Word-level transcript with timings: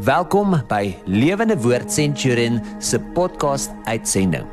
Welkom 0.00 0.54
by 0.70 0.94
Lewende 1.04 1.52
Woord 1.60 1.90
Centurion 1.92 2.62
se 2.80 2.96
podcast 3.12 3.74
uitsending. 3.84 4.46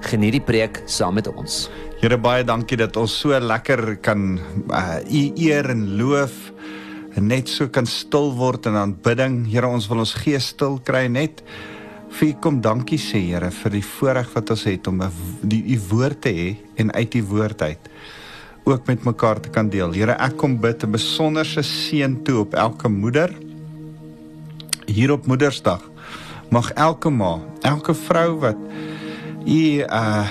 Geniet 0.00 0.38
die 0.38 0.40
preek 0.40 0.78
saam 0.88 1.18
met 1.18 1.26
ons. 1.28 1.66
Here 2.00 2.16
baie 2.16 2.40
dankie 2.40 2.78
dat 2.80 2.96
ons 2.96 3.12
so 3.20 3.36
lekker 3.36 3.98
kan 4.00 4.38
uh, 4.72 4.96
u 5.04 5.20
eer 5.36 5.68
en 5.74 5.82
loof 5.98 6.38
en 7.20 7.28
net 7.28 7.52
so 7.52 7.68
kan 7.68 7.84
stil 7.84 8.32
word 8.38 8.64
in 8.70 8.78
aanbidding. 8.80 9.42
Here 9.52 9.68
ons 9.68 9.90
wil 9.92 10.00
ons 10.06 10.14
gees 10.22 10.48
stil 10.54 10.78
kry 10.80 11.04
net 11.12 11.42
vir 12.16 12.30
u 12.30 12.38
kom 12.40 12.62
dankie 12.64 12.96
sê 12.96 13.20
Here 13.26 13.50
vir 13.52 13.76
die 13.76 13.84
voorreg 13.84 14.32
wat 14.32 14.54
ons 14.54 14.64
het 14.70 14.88
om 14.88 15.04
die 15.44 15.66
u 15.76 15.76
woord 15.90 16.22
te 16.24 16.32
hê 16.32 16.48
en 16.80 16.94
uit 16.96 17.18
u 17.20 17.22
woord 17.34 17.66
uit 17.66 17.92
ook 18.64 18.88
met 18.88 19.04
mekaar 19.04 19.36
te 19.40 19.52
kan 19.52 19.68
deel. 19.68 19.92
Here 19.92 20.16
ek 20.16 20.40
kom 20.40 20.56
bid 20.56 20.80
'n 20.84 20.96
besonderse 20.96 21.62
seën 21.62 22.24
toe 22.24 22.40
op 22.40 22.54
elke 22.54 22.88
moeder 22.88 23.36
hier 24.88 25.12
op 25.12 25.26
Moedersdag 25.26 25.84
mag 26.50 26.72
elke 26.72 27.10
ma, 27.12 27.36
elke 27.60 27.94
vrou 27.94 28.38
wat 28.40 28.56
u 29.46 29.84
uh 29.84 30.26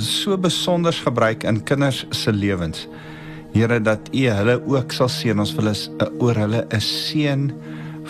so 0.00 0.34
besonder 0.38 0.92
gebruik 0.92 1.44
in 1.44 1.62
kinders 1.62 2.04
se 2.10 2.32
lewens. 2.32 2.88
Here 3.52 3.80
dat 3.80 4.08
u 4.12 4.26
hulle 4.26 4.56
ook 4.66 4.92
sal 4.92 5.08
seën. 5.08 5.38
Ons 5.38 5.54
wil 5.54 5.70
is 5.70 5.86
uh, 6.02 6.08
oor 6.18 6.34
hulle 6.34 6.66
'n 6.66 6.80
seën 6.80 7.52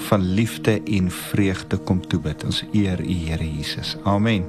van 0.09 0.23
liefde 0.35 0.81
en 0.85 1.11
vreugde 1.11 1.77
kom 1.77 2.01
toebid. 2.07 2.45
Ons 2.45 2.65
eer 2.73 3.01
u 3.01 3.13
Here 3.13 3.45
Jesus. 3.57 3.97
Amen. 4.05 4.45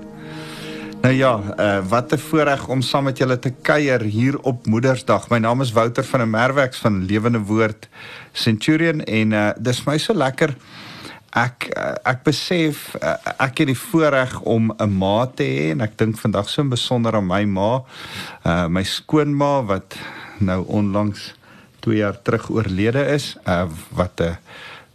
Nou 1.01 1.13
ja, 1.13 1.41
uh, 1.59 1.87
wat 1.89 2.13
'n 2.13 2.17
voorreg 2.17 2.67
om 2.67 2.81
saam 2.81 3.03
met 3.03 3.17
julle 3.17 3.39
te 3.39 3.53
kuier 3.61 4.01
hier 4.01 4.39
op 4.39 4.65
Moedersdag. 4.65 5.29
My 5.29 5.37
naam 5.37 5.61
is 5.61 5.71
Wouter 5.71 6.03
van 6.03 6.19
der 6.19 6.27
Merweks 6.27 6.77
van 6.77 7.05
Lewende 7.05 7.39
Woord 7.39 7.89
Centurion 8.31 9.03
en 9.03 9.31
uh, 9.31 9.49
dis 9.59 9.83
my 9.83 9.97
so 9.97 10.13
lekker 10.13 10.55
ek 11.35 11.67
eh, 11.75 11.95
ek 12.11 12.23
besef 12.23 12.95
eh, 12.95 13.15
ek 13.43 13.63
het 13.63 13.67
die 13.67 13.77
voorreg 13.77 14.39
om 14.41 14.71
'n 14.71 14.97
ma 14.97 15.25
te 15.27 15.43
hê 15.43 15.71
en 15.71 15.81
ek 15.81 15.97
dink 15.97 16.17
vandag 16.17 16.49
so 16.49 16.63
besonder 16.63 17.15
aan 17.15 17.27
my 17.27 17.43
ma 17.45 17.83
uh, 18.45 18.67
my 18.67 18.83
skoonma 18.83 19.65
wat 19.65 19.97
nou 20.39 20.63
onlangs 20.67 21.33
2 21.83 21.97
jaar 21.97 22.21
terug 22.21 22.49
oorlede 22.49 23.03
is 23.13 23.35
uh, 23.47 23.67
wat 23.91 24.21
'n 24.21 24.37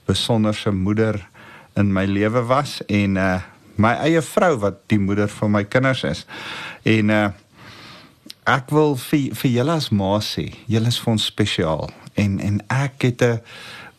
besonderse 0.06 0.70
moeder 0.70 1.28
in 1.76 1.92
my 1.92 2.04
lewe 2.04 2.42
was 2.42 2.80
en 2.86 3.16
uh, 3.16 3.40
my 3.76 3.94
eie 4.04 4.22
vrou 4.22 4.56
wat 4.64 4.82
die 4.86 4.98
moeder 4.98 5.28
van 5.28 5.50
my 5.50 5.64
kinders 5.64 6.02
is. 6.04 6.26
En 6.82 7.10
uh, 7.10 7.28
ek 8.48 8.72
wil 8.74 8.96
vir 8.96 9.34
vir 9.36 9.50
julle 9.50 9.76
as 9.76 9.90
ma 9.90 10.18
sê 10.24 10.50
julle 10.66 10.88
is 10.88 11.00
vir 11.00 11.12
ons 11.12 11.28
spesiaal. 11.32 11.90
En 12.14 12.40
en 12.40 12.60
ek 12.68 13.08
het 13.08 13.22
'n 13.22 13.40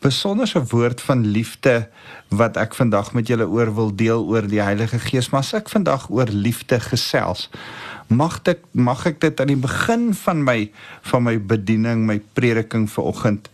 besonderse 0.02 0.60
woord 0.74 1.00
van 1.00 1.26
liefde 1.26 1.88
wat 2.36 2.56
ek 2.60 2.74
vandag 2.74 3.12
met 3.16 3.28
julle 3.28 3.46
oor 3.48 3.70
wil 3.74 3.92
deel 3.94 4.24
oor 4.28 4.46
die 4.48 4.62
Heilige 4.62 4.98
Gees, 5.02 5.30
maar 5.30 5.44
as 5.44 5.52
ek 5.56 5.70
vandag 5.72 6.08
oor 6.10 6.30
liefde 6.32 6.80
gesels, 6.80 7.48
mag 8.12 8.40
ek 8.48 8.64
mag 8.72 9.04
ek 9.08 9.20
dit 9.22 9.40
aan 9.40 9.52
die 9.52 9.60
begin 9.60 10.10
van 10.24 10.42
my 10.44 10.58
van 11.08 11.26
my 11.28 11.36
bediening, 11.38 12.06
my 12.08 12.18
prediking 12.36 12.88
vanoggend 12.90 13.48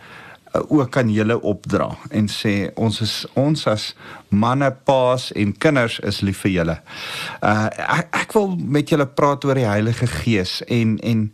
uh, 0.54 0.62
ook 0.66 0.96
aan 0.96 1.12
julle 1.12 1.38
opdra 1.40 1.90
en 2.10 2.30
sê 2.32 2.70
ons 2.74 3.00
is 3.04 3.14
ons 3.38 3.66
as 3.70 3.92
manne, 4.28 4.70
paas 4.84 5.30
en 5.38 5.54
kinders 5.54 5.98
is 6.06 6.22
lief 6.26 6.42
vir 6.46 6.54
julle. 6.58 6.78
Uh 7.42 7.68
ek, 8.00 8.12
ek 8.24 8.36
wil 8.38 8.54
met 8.58 8.90
julle 8.90 9.06
praat 9.06 9.44
oor 9.48 9.58
die 9.58 9.68
Heilige 9.68 10.10
Gees 10.20 10.60
en 10.66 10.98
en 11.02 11.28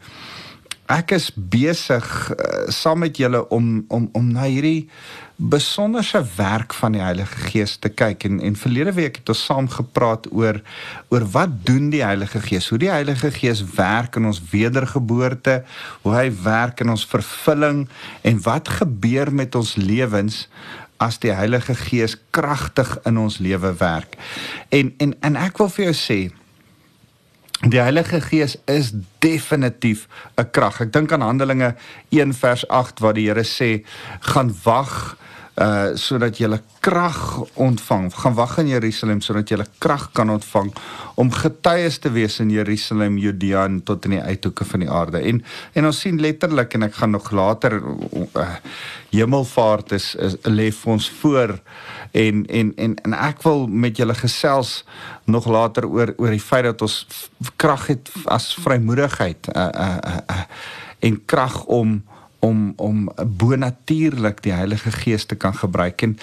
ek 0.93 1.15
is 1.17 1.31
besig 1.35 2.05
uh, 2.35 2.67
saam 2.73 3.05
met 3.05 3.17
julle 3.17 3.41
om 3.49 3.85
om 3.89 4.09
om 4.13 4.27
na 4.35 4.45
hierdie 4.45 4.89
besonderse 5.37 6.21
werk 6.37 6.75
van 6.79 6.95
die 6.95 7.03
Heilige 7.03 7.49
Gees 7.49 7.77
te 7.81 7.89
kyk 7.89 8.27
en 8.29 8.39
en 8.45 8.57
verlede 8.57 8.93
week 8.95 9.17
het 9.17 9.33
ons 9.33 9.45
saam 9.49 9.69
gepraat 9.69 10.29
oor 10.31 10.61
oor 11.09 11.27
wat 11.33 11.57
doen 11.67 11.89
die 11.91 12.05
Heilige 12.05 12.41
Gees? 12.45 12.69
Hoe 12.69 12.79
die 12.79 12.93
Heilige 12.93 13.33
Gees 13.33 13.65
werk 13.75 14.17
in 14.21 14.29
ons 14.29 14.43
wedergeboorte, 14.53 15.63
hoe 16.05 16.15
hy 16.15 16.29
werk 16.45 16.85
in 16.85 16.93
ons 16.93 17.07
vervulling 17.07 17.87
en 18.23 18.41
wat 18.45 18.69
gebeur 18.81 19.33
met 19.33 19.55
ons 19.55 19.75
lewens 19.81 20.45
as 21.03 21.19
die 21.19 21.33
Heilige 21.35 21.75
Gees 21.75 22.19
kragtig 22.31 22.93
in 23.09 23.19
ons 23.19 23.41
lewe 23.43 23.75
werk. 23.81 24.19
En 24.69 24.93
en 24.99 25.17
en 25.21 25.37
ek 25.49 25.59
wil 25.59 25.73
vir 25.73 25.89
jou 25.91 25.99
sê 25.99 26.21
Die 27.63 27.81
Heilige 27.81 28.21
Gees 28.21 28.59
is 28.67 28.93
definitief 29.19 30.09
'n 30.37 30.51
krag. 30.51 30.81
Ek 30.81 30.93
dink 30.93 31.13
aan 31.13 31.23
Handelinge 31.23 31.75
1 32.11 32.35
vers 32.35 32.69
8 32.69 33.01
waar 33.01 33.15
die 33.15 33.29
Here 33.29 33.45
sê: 33.45 33.85
"Gaan 34.21 34.55
wag 34.65 35.17
uh 35.55 35.95
sodat 35.95 36.39
jy 36.41 36.49
krag 36.83 37.19
ontvang. 37.55 38.09
Gaan 38.15 38.35
wag 38.35 38.57
in 38.59 38.73
Jerusalem 38.73 39.21
sodat 39.23 39.51
jy 39.51 39.63
krag 39.79 40.09
kan 40.13 40.31
ontvang 40.31 40.73
om 41.15 41.31
getuies 41.31 41.99
te 42.03 42.11
wees 42.11 42.41
in 42.43 42.51
Jerusalem, 42.51 43.19
Judea 43.19 43.65
en 43.65 43.83
tot 43.83 44.05
in 44.05 44.17
die 44.17 44.23
uithoeke 44.23 44.65
van 44.65 44.83
die 44.83 44.91
aarde. 44.91 45.21
En 45.23 45.45
en 45.73 45.87
ons 45.87 46.01
sien 46.01 46.19
letterlik 46.21 46.75
en 46.75 46.89
ek 46.89 46.99
gaan 46.99 47.15
nog 47.15 47.31
later 47.31 47.79
uh, 47.79 48.49
hemelvaart 49.11 49.93
is, 49.93 50.15
is 50.15 50.35
lê 50.43 50.73
vir 50.75 50.93
ons 50.93 51.11
voor 51.21 51.55
en 52.11 52.47
en 52.47 52.73
en 52.77 52.97
en 53.05 53.15
ek 53.15 53.43
wil 53.47 53.67
met 53.67 53.97
julle 53.97 54.15
gesels 54.15 54.83
nog 55.25 55.47
later 55.47 55.87
oor 55.87 56.15
oor 56.17 56.35
die 56.35 56.43
feit 56.43 56.67
dat 56.67 56.83
ons 56.83 57.05
krag 57.57 57.87
het 57.93 58.11
as 58.27 58.55
vrymoedigheid 58.59 59.51
uh 59.55 59.69
uh 59.71 59.95
uh, 60.03 60.19
uh 60.31 60.43
en 61.05 61.19
krag 61.29 61.65
om 61.65 62.01
om 62.45 62.73
om 62.77 63.09
bonatuurlik 63.41 64.43
die 64.45 64.53
Heilige 64.53 64.93
Gees 64.93 65.25
te 65.27 65.39
kan 65.41 65.57
gebruik 65.57 66.03
en 66.05 66.19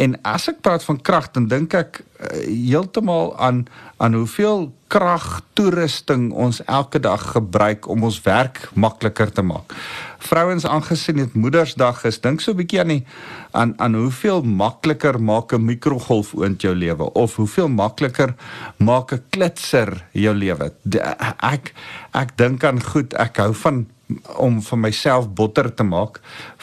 en 0.00 0.16
as 0.24 0.48
ek 0.52 0.62
praat 0.64 0.84
van 0.88 1.00
krag 1.00 1.30
dan 1.36 1.48
dink 1.52 1.76
ek 1.76 2.00
uh, 2.00 2.32
heeltemal 2.48 3.34
aan 3.36 3.66
aan 4.00 4.16
hoeveel 4.16 4.70
krag 4.92 5.40
toerusting 5.58 6.28
ons 6.32 6.60
elke 6.64 7.00
dag 7.02 7.22
gebruik 7.32 7.88
om 7.90 8.04
ons 8.06 8.18
werk 8.22 8.60
makliker 8.74 9.32
te 9.32 9.42
maak. 9.42 9.72
Vrouens 10.26 10.66
aangesien 10.68 11.18
dit 11.22 11.34
Moedersdag 11.34 12.04
is, 12.08 12.20
dink 12.20 12.40
so 12.40 12.52
'n 12.52 12.60
bietjie 12.60 12.80
aan 12.80 12.92
die 12.94 13.04
aan 13.52 13.74
aan 13.80 13.94
hoeveel 13.94 14.42
makliker 14.42 15.20
maak 15.20 15.52
'n 15.52 15.64
mikrogolfoond 15.64 16.62
jou 16.62 16.74
lewe 16.74 17.12
of 17.12 17.36
hoeveel 17.36 17.68
makliker 17.68 18.34
maak 18.76 19.12
'n 19.12 19.22
klitser 19.30 20.06
jou 20.12 20.34
lewe. 20.34 20.72
Ek 21.40 21.74
ek 22.12 22.36
dink 22.36 22.64
aan 22.64 22.82
goed, 22.82 23.14
ek 23.14 23.36
hou 23.36 23.52
van 23.54 23.86
om 24.38 24.60
vir 24.62 24.78
myself 24.78 25.26
botter 25.34 25.66
te 25.74 25.82
maak 25.82 26.20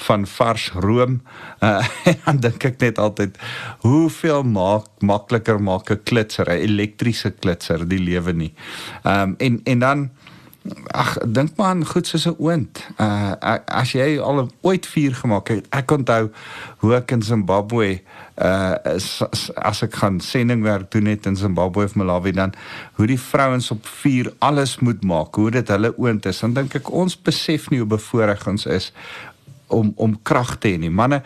van 0.08 0.26
vars 0.38 0.70
room 0.86 1.20
uh, 1.59 1.84
dan 2.26 2.40
dink 2.46 2.66
ek 2.72 2.80
net 2.84 3.02
altyd 3.04 3.40
hoeveel 3.84 4.46
maak 4.48 4.88
makliker 5.04 5.59
maak 5.59 5.92
'n 5.92 6.04
klitser 6.08 6.48
'n 6.48 6.64
elektriese 6.64 7.34
klitser 7.36 7.84
die 7.88 8.00
lewe 8.00 8.34
nie. 8.34 8.54
Ehm 9.04 9.36
um, 9.36 9.36
en 9.40 9.62
en 9.66 9.80
dan 9.80 10.09
ag 10.96 11.18
dink 11.28 11.56
maar 11.56 11.68
aan 11.68 11.85
goed 11.85 12.07
soos 12.07 12.25
'n 12.25 12.35
oond. 12.40 12.79
Uh 12.97 13.57
as 13.66 13.91
jy 13.91 14.19
al 14.19 14.50
ooit 14.62 14.85
vuur 14.88 15.16
gemaak 15.16 15.47
het, 15.47 15.66
ek 15.69 15.91
onthou 15.91 16.31
hoe 16.78 16.96
ek 16.96 17.12
in 17.12 17.22
Zimbabwe 17.22 18.01
uh 18.38 18.75
as, 18.84 19.22
as 19.56 19.81
ek 19.84 19.96
gaan 19.96 20.19
sendingwerk 20.19 20.91
doen 20.91 21.03
net 21.03 21.25
in 21.25 21.35
Zimbabwe 21.35 21.84
of 21.84 21.96
Malawi 21.96 22.31
dan 22.31 22.53
hoe 22.94 23.07
die 23.07 23.19
vrouens 23.19 23.72
op 23.72 23.88
vuur 23.88 24.34
alles 24.40 24.79
moet 24.79 25.03
maak, 25.03 25.35
hoe 25.35 25.51
dit 25.51 25.68
hulle 25.68 25.94
oond 25.97 26.25
is. 26.25 26.40
Dan 26.40 26.53
dink 26.53 26.75
ek 26.75 26.91
ons 26.91 27.22
besef 27.22 27.69
nie 27.69 27.80
hoe 27.80 27.88
bevoorreg 27.88 28.47
ons 28.47 28.66
is 28.66 28.91
om 29.68 29.94
om 29.95 30.16
krag 30.22 30.56
te 30.57 30.74
hê 30.74 30.78
nie. 30.80 30.91
Manne, 30.94 31.22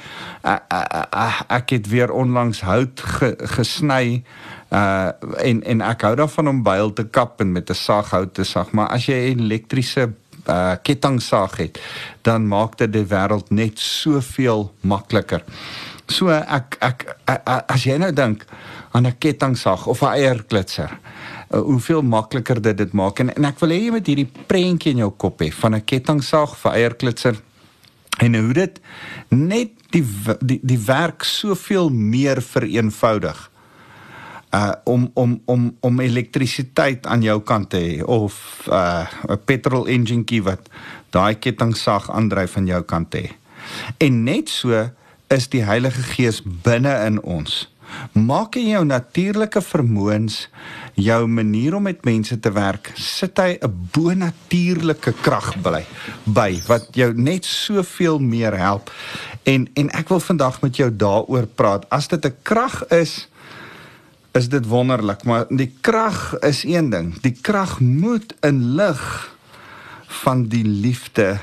ek 1.48 1.70
het 1.76 1.90
weer 1.92 2.12
onlangs 2.12 2.62
hout 2.62 3.00
ge, 3.00 3.36
gesny 3.58 4.24
uh 4.70 5.10
en 5.44 5.64
en 5.64 5.82
ek 5.82 6.02
hou 6.02 6.16
daarvan 6.16 6.48
om 6.48 6.64
byl 6.64 6.94
te 6.94 7.04
kap 7.04 7.42
en 7.42 7.52
met 7.52 7.70
'n 7.70 7.74
saghout 7.74 8.34
te 8.34 8.44
sag, 8.44 8.72
maar 8.72 8.88
as 8.88 9.06
jy 9.06 9.14
'n 9.14 9.40
elektriese 9.40 10.14
uh 10.48 10.76
kettingsaag 10.84 11.58
het, 11.58 11.80
dan 12.22 12.48
maak 12.48 12.78
dit 12.78 12.94
die 12.94 13.06
wêreld 13.06 13.50
net 13.50 13.80
soveel 13.80 14.72
makliker. 14.82 15.44
So 16.08 16.30
ek 16.30 16.78
ek 16.80 17.18
as 17.68 17.84
jy 17.84 17.98
nou 17.98 18.12
dink 18.12 18.46
aan 18.92 19.08
'n 19.08 19.18
kettingsaag 19.18 19.88
of 19.88 20.02
'n 20.02 20.16
eierklitser, 20.16 20.92
uh, 21.54 21.60
hoeveel 21.60 22.02
makliker 22.02 22.62
dit 22.62 22.78
dit 22.78 22.94
maak 22.94 23.20
en 23.20 23.36
en 23.36 23.46
ek 23.46 23.60
wil 23.60 23.70
hê 23.70 23.80
jy 23.86 23.92
moet 23.92 24.08
hierdie 24.08 24.32
prentjie 24.48 24.92
in 24.92 24.98
jou 24.98 25.12
kop 25.12 25.42
hê 25.42 25.52
van 25.52 25.76
'n 25.76 25.86
kettingsaag 25.86 26.58
vir 26.58 26.72
eierklitser 26.72 27.36
en 28.20 28.36
hoe 28.36 28.54
dit 28.54 28.80
net 29.30 29.72
die 29.92 30.06
die 30.40 30.60
die 30.64 30.80
werk 30.86 31.24
soveel 31.24 31.90
meer 31.90 32.42
vereenvoudig 32.42 33.50
uh 34.54 34.74
om 34.84 35.12
om 35.14 35.42
om 35.46 35.78
om 35.80 36.00
elektrisiteit 36.00 37.08
aan 37.08 37.22
jou 37.22 37.40
kant 37.42 37.70
te 37.70 37.78
hê 37.78 38.04
of 38.04 38.68
uh 38.72 39.06
'n 39.30 39.40
petrol 39.46 39.88
engine 39.88 40.24
key 40.24 40.42
wat 40.42 40.70
daai 41.10 41.36
kettingsaag 41.36 42.12
aandryf 42.12 42.58
aan 42.58 42.68
jou 42.68 42.82
kant 42.84 43.12
te 43.12 43.18
hê. 43.18 43.32
En 43.98 44.24
net 44.24 44.50
so 44.50 44.90
is 45.28 45.50
die 45.50 45.64
Heilige 45.64 46.02
Gees 46.02 46.42
binne 46.44 47.06
in 47.06 47.22
ons 47.22 47.68
Maak 48.12 48.58
in 48.60 48.72
jou 48.72 48.84
natuurlike 48.88 49.62
vermoëns 49.64 50.48
jou 50.98 51.20
manier 51.30 51.76
om 51.78 51.86
met 51.88 52.04
mense 52.06 52.36
te 52.42 52.52
werk, 52.52 52.92
sit 52.96 53.38
hy 53.38 53.58
'n 53.62 53.90
bonatuurlike 53.94 55.14
krag 55.22 55.56
by 55.62 55.86
by 56.26 56.62
wat 56.68 56.88
jou 56.92 57.14
net 57.14 57.46
soveel 57.46 58.20
meer 58.20 58.58
help. 58.58 58.92
En 59.44 59.68
en 59.74 59.90
ek 59.90 60.10
wil 60.10 60.20
vandag 60.20 60.62
met 60.62 60.76
jou 60.76 60.90
daaroor 60.96 61.46
praat. 61.46 61.90
As 61.90 62.08
dit 62.08 62.26
'n 62.26 62.36
krag 62.42 62.88
is, 62.88 63.28
is 64.38 64.50
dit 64.50 64.66
wonderlik, 64.70 65.24
maar 65.24 65.46
die 65.50 65.72
krag 65.82 66.38
is 66.46 66.64
een 66.64 66.90
ding. 66.94 67.12
Die 67.22 67.36
krag 67.42 67.80
moet 67.80 68.36
in 68.46 68.76
lig 68.78 69.04
van 70.24 70.48
die 70.52 70.66
liefde 70.66 71.38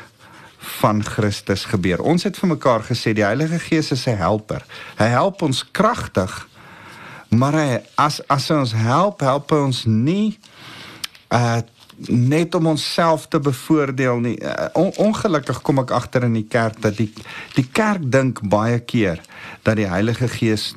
van 0.80 1.04
Christus 1.04 1.64
gebeur. 1.64 2.00
Ons 2.00 2.24
het 2.24 2.38
vir 2.38 2.54
mekaar 2.54 2.86
gesê 2.86 3.12
die 3.12 3.26
Heilige 3.26 3.58
Gees 3.58 3.90
is 3.90 4.06
'n 4.06 4.16
helper. 4.16 4.64
Hy 4.96 5.08
help 5.12 5.42
ons 5.42 5.64
kragtig, 5.70 6.48
maar 7.28 7.52
hy 7.52 7.82
as 7.94 8.20
as 8.28 8.48
hy 8.48 8.56
ons 8.56 8.72
help, 8.72 9.20
help 9.20 9.50
hy 9.50 9.56
ons 9.56 9.84
nie 9.84 10.38
uh 11.28 11.60
net 12.08 12.54
om 12.54 12.66
onsself 12.66 13.28
te 13.28 13.40
bevoordeel 13.40 14.18
nie. 14.18 14.40
Uh, 14.40 14.66
on, 14.72 14.90
ongelukkig 14.96 15.60
kom 15.62 15.78
ek 15.78 15.90
agter 15.90 16.26
in 16.26 16.32
die 16.32 16.48
kerk 16.48 16.80
dat 16.82 16.96
die 16.96 17.12
die 17.54 17.66
kerk 17.72 18.02
dink 18.10 18.40
baie 18.42 18.80
keer 18.82 19.20
dat 19.62 19.76
die 19.76 19.88
Heilige 19.88 20.28
Gees 20.28 20.74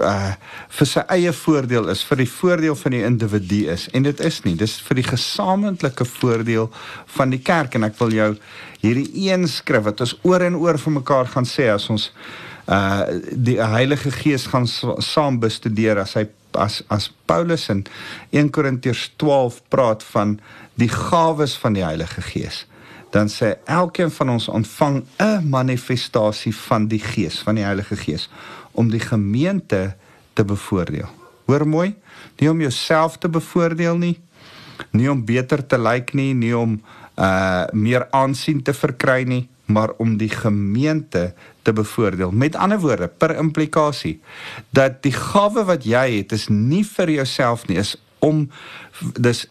uh 0.00 0.34
vir 0.78 0.88
sy 0.88 1.02
eie 1.14 1.32
voordeel 1.32 1.88
is, 1.92 2.02
vir 2.04 2.20
die 2.20 2.28
voordeel 2.28 2.76
van 2.76 2.94
die 2.94 3.02
individu 3.06 3.62
is 3.72 3.86
en 3.96 4.04
dit 4.06 4.20
is 4.20 4.42
nie. 4.44 4.54
Dis 4.58 4.76
vir 4.84 5.00
die 5.00 5.06
gesamentlike 5.06 6.04
voordeel 6.04 6.70
van 7.16 7.32
die 7.32 7.40
kerk 7.40 7.76
en 7.78 7.86
ek 7.88 7.96
wil 8.00 8.12
jou 8.12 8.30
hierdie 8.82 9.08
een 9.28 9.48
skrif 9.48 9.86
wat 9.86 10.02
ons 10.04 10.16
oor 10.26 10.44
en 10.46 10.58
oor 10.60 10.78
vir 10.78 10.98
mekaar 10.98 11.30
gaan 11.32 11.48
sê 11.48 11.70
as 11.72 11.88
ons 11.92 12.10
uh 12.66 13.06
die 13.30 13.58
Heilige 13.62 14.10
Gees 14.10 14.48
gaan 14.50 14.66
saam 14.66 15.40
bestudeer 15.40 16.00
as 16.02 16.16
hy 16.18 16.26
as 16.58 16.82
as 16.90 17.10
Paulus 17.26 17.68
in 17.70 17.84
1 18.32 18.50
Korintiërs 18.50 19.10
12 19.22 19.60
praat 19.70 20.02
van 20.12 20.38
die 20.74 20.90
gawes 20.90 21.54
van 21.62 21.76
die 21.78 21.84
Heilige 21.86 22.24
Gees 22.26 22.64
dan 23.10 23.28
sê 23.28 23.54
elkeen 23.64 24.10
van 24.10 24.30
ons 24.30 24.48
ontvang 24.48 25.04
'n 25.18 25.48
manifestasie 25.48 26.56
van 26.56 26.88
die 26.88 27.00
Gees, 27.00 27.38
van 27.38 27.54
die 27.54 27.64
Heilige 27.64 27.96
Gees 27.96 28.28
om 28.72 28.90
die 28.90 29.00
gemeente 29.00 29.96
te 30.32 30.44
bevoordeel. 30.44 31.08
Hoor 31.44 31.68
mooi, 31.68 31.94
nie 32.36 32.50
om 32.50 32.60
jouself 32.60 33.18
te 33.18 33.28
bevoordeel 33.28 33.96
nie, 33.96 34.20
nie 34.90 35.10
om 35.10 35.24
beter 35.24 35.66
te 35.66 35.78
lyk 35.78 36.12
nie, 36.12 36.34
nie 36.34 36.56
om 36.56 36.80
uh 37.16 37.64
meer 37.72 38.06
aansien 38.10 38.62
te 38.62 38.74
verkry 38.74 39.22
nie, 39.24 39.48
maar 39.64 39.90
om 39.96 40.16
die 40.16 40.28
gemeente 40.28 41.34
te 41.62 41.72
bevoordeel. 41.72 42.30
Met 42.30 42.56
ander 42.56 42.78
woorde, 42.78 43.08
per 43.08 43.36
implikasie 43.36 44.20
dat 44.70 45.02
die 45.02 45.12
gawe 45.12 45.64
wat 45.64 45.84
jy 45.84 46.18
het 46.18 46.32
is 46.32 46.48
nie 46.48 46.84
vir 46.84 47.10
jouself 47.10 47.66
nie, 47.66 47.78
is 47.78 47.96
om 48.18 48.50
dis 48.98 49.46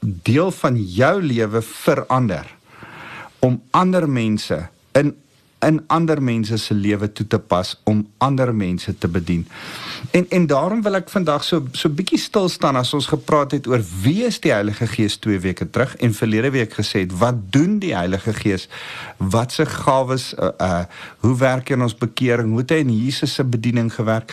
deel 0.00 0.50
van 0.50 0.78
jou 0.78 1.22
lewe 1.22 1.62
verander 1.62 2.59
om 3.40 3.60
ander 3.70 4.08
mense 4.08 4.68
in 4.92 5.14
in 5.60 5.80
ander 5.92 6.22
mense 6.22 6.56
se 6.56 6.74
lewe 6.74 7.12
toe 7.12 7.26
te 7.26 7.38
pas 7.38 7.74
om 7.84 8.00
ander 8.18 8.54
mense 8.54 8.94
te 8.98 9.08
bedien. 9.08 9.46
En 10.10 10.26
en 10.28 10.46
daarom 10.46 10.80
wil 10.82 10.96
ek 10.96 11.10
vandag 11.12 11.44
so 11.44 11.66
so 11.76 11.92
bietjie 11.92 12.18
stil 12.18 12.48
staan 12.48 12.78
as 12.80 12.94
ons 12.96 13.10
gepraat 13.12 13.52
het 13.52 13.68
oor 13.68 13.84
wie 14.02 14.24
is 14.24 14.40
die 14.40 14.54
Heilige 14.54 14.88
Gees 14.88 15.18
2 15.20 15.42
weke 15.44 15.68
terug 15.70 15.92
en 16.00 16.16
verlede 16.16 16.50
week 16.56 16.72
gesê 16.78 17.04
het 17.04 17.12
wat 17.20 17.42
doen 17.52 17.76
die 17.82 17.92
Heilige 17.94 18.32
Gees? 18.32 18.68
Wat 19.18 19.52
se 19.52 19.66
gawes 19.68 20.32
uh, 20.34 20.48
uh 20.56 20.82
hoe 21.20 21.36
werk 21.36 21.68
in 21.70 21.82
ons 21.84 21.96
bekering? 21.96 22.48
Hoe 22.50 22.64
het 22.64 22.72
hy 22.72 22.80
in 22.80 22.94
Jesus 22.96 23.34
se 23.34 23.44
bediening 23.44 23.92
gewerk? 23.92 24.32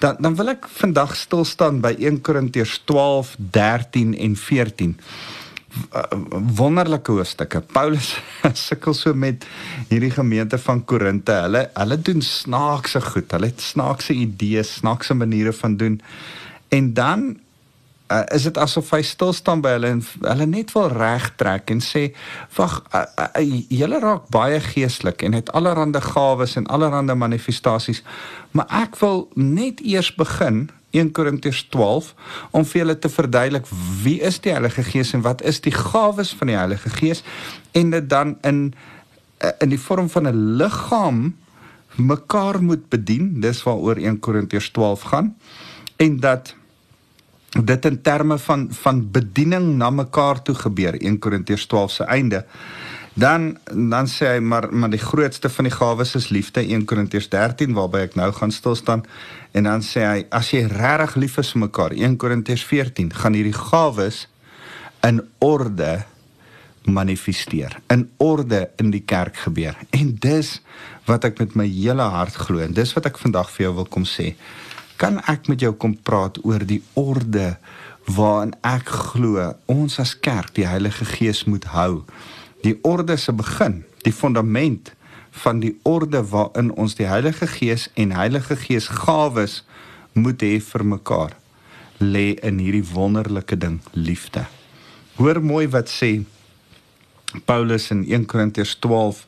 Dan 0.00 0.16
dan 0.24 0.40
wil 0.40 0.56
ek 0.56 0.68
vandag 0.80 1.16
stil 1.16 1.44
staan 1.44 1.84
by 1.84 1.92
1 1.98 2.22
Korintiërs 2.24 2.80
12, 2.88 3.36
13 3.52 4.16
en 4.16 4.36
14 4.36 4.96
wonderlike 6.56 7.12
hoofstukke. 7.12 7.62
Paulus 7.72 8.14
sukkel 8.66 8.94
so 8.94 9.14
met 9.14 9.46
hierdie 9.88 10.12
gemeente 10.12 10.58
van 10.58 10.84
Korinte. 10.84 11.34
Hulle 11.46 11.66
hulle 11.74 11.98
doen 12.00 12.22
snaakse 12.22 13.00
goed. 13.00 13.32
Hulle 13.32 13.52
het 13.52 13.60
snaakse 13.60 14.14
idees, 14.14 14.78
snaakse 14.82 15.14
maniere 15.14 15.52
van 15.52 15.76
doen. 15.76 16.00
En 16.72 16.92
dan 16.94 17.24
uh, 18.12 18.22
is 18.34 18.46
dit 18.48 18.58
asof 18.58 18.90
hy 18.94 19.00
stil 19.06 19.32
staan 19.36 19.62
by 19.64 19.74
hulle 19.76 19.94
en 19.96 20.02
hulle 20.26 20.48
net 20.50 20.72
wil 20.76 20.90
regtrek 20.92 21.72
en 21.72 21.80
sê, 21.84 22.04
"Wag, 22.56 22.82
uh, 22.94 23.04
uh, 23.24 23.42
julle 23.68 24.00
raak 24.00 24.28
baie 24.32 24.60
geestelik 24.60 25.22
en 25.22 25.32
het 25.32 25.52
allerlei 25.52 26.00
gawes 26.00 26.56
en 26.56 26.66
allerlei 26.66 27.14
manifestasies, 27.14 28.02
maar 28.50 28.66
ek 28.82 28.96
wil 29.00 29.28
net 29.34 29.80
eers 29.80 30.14
begin 30.14 30.68
1 30.92 31.12
Korintiërs 31.16 31.66
12 31.72 32.14
om 32.50 32.64
vir 32.64 32.82
julle 32.82 32.98
te 32.98 33.10
verduidelik 33.12 33.68
wie 34.04 34.18
is 34.20 34.40
die 34.44 34.52
Heilige 34.52 34.84
Gees 34.86 35.12
en 35.16 35.24
wat 35.26 35.42
is 35.42 35.60
die 35.64 35.74
gawes 35.74 36.32
van 36.38 36.52
die 36.52 36.58
Heilige 36.58 36.92
Gees 36.92 37.24
en 37.72 37.90
dit 37.90 38.08
dan 38.08 38.36
in 38.42 38.64
in 39.58 39.72
die 39.72 39.80
vorm 39.80 40.06
van 40.10 40.28
'n 40.28 40.56
liggaam 40.56 41.34
mekaar 41.96 42.62
moet 42.62 42.88
bedien. 42.88 43.40
Dis 43.40 43.62
waaroor 43.62 43.96
1 43.96 44.18
Korintiërs 44.18 44.70
12 44.70 45.00
gaan. 45.02 45.36
En 45.96 46.20
dat 46.20 46.54
dit 47.60 47.84
in 47.84 48.02
terme 48.02 48.38
van 48.38 48.68
van 48.70 49.10
bediening 49.10 49.76
na 49.76 49.90
mekaar 49.90 50.42
toe 50.42 50.54
gebeur 50.54 50.94
1 51.02 51.18
Korintiërs 51.18 51.66
12 51.66 51.90
se 51.90 52.04
einde 52.04 52.44
Dan 53.14 53.58
dan 53.68 54.08
sê 54.08 54.36
hy 54.36 54.40
maar 54.40 54.70
maar 54.72 54.90
die 54.90 55.00
grootste 55.00 55.50
van 55.52 55.68
die 55.68 55.74
gawes 55.74 56.14
is 56.14 56.28
liefde. 56.28 56.62
1 56.64 56.84
Korintiërs 56.84 57.28
13 57.28 57.74
waarby 57.76 58.06
ek 58.06 58.14
nou 58.16 58.30
gaan 58.32 58.50
stil 58.50 58.74
staan. 58.74 59.04
En 59.52 59.68
dan 59.68 59.84
sê 59.84 60.06
hy 60.06 60.22
as 60.32 60.52
jy 60.54 60.64
regtig 60.70 61.18
lief 61.20 61.36
is 61.42 61.52
vir 61.52 61.66
mekaar 61.66 61.92
1 61.92 62.16
Korintiërs 62.16 62.64
14 62.64 63.12
gaan 63.12 63.36
hierdie 63.36 63.56
gawes 63.56 64.26
in 65.04 65.20
orde 65.38 66.04
manifesteer 66.84 67.76
in 67.92 68.08
orde 68.16 68.70
in 68.76 68.90
die 68.90 69.04
kerk 69.04 69.36
gebeur. 69.44 69.76
En 69.90 70.16
dis 70.18 70.56
wat 71.06 71.24
ek 71.28 71.38
met 71.38 71.54
my 71.58 71.68
hele 71.68 72.08
hart 72.16 72.38
glo 72.46 72.64
en 72.64 72.74
dis 72.74 72.96
wat 72.96 73.06
ek 73.12 73.20
vandag 73.20 73.50
vir 73.52 73.68
jou 73.68 73.74
wil 73.82 73.90
kom 73.92 74.08
sê. 74.08 74.32
Kan 74.96 75.20
ek 75.30 75.50
met 75.52 75.60
jou 75.60 75.74
kom 75.76 75.94
praat 75.94 76.40
oor 76.46 76.64
die 76.64 76.82
orde 76.98 77.56
waarin 78.08 78.56
ek 78.66 78.88
glo 79.12 79.52
ons 79.70 80.00
as 80.02 80.16
kerk 80.18 80.56
die 80.56 80.66
Heilige 80.66 81.04
Gees 81.06 81.44
moet 81.46 81.68
hou 81.76 82.02
die 82.62 82.78
orde 82.86 83.16
se 83.16 83.32
begin, 83.32 83.82
die 84.06 84.14
fundament 84.14 84.92
van 85.42 85.60
die 85.60 85.74
orde 85.88 86.20
waarin 86.28 86.72
ons 86.76 86.94
die 86.98 87.08
Heilige 87.08 87.46
Gees 87.46 87.88
en 87.94 88.12
Heilige 88.12 88.56
Gees 88.56 88.88
gawes 88.88 89.62
moet 90.12 90.42
hê 90.44 90.58
vir 90.60 90.84
mekaar 90.84 91.36
lê 92.02 92.32
in 92.42 92.58
hierdie 92.60 92.84
wonderlike 92.92 93.56
ding 93.56 93.80
liefde. 93.92 94.44
Hoor 95.16 95.40
mooi 95.40 95.66
wat 95.72 95.88
sê 95.88 96.22
Paulus 97.48 97.90
in 97.94 98.04
1 98.04 98.26
Korintiërs 98.28 98.76
12 98.84 99.24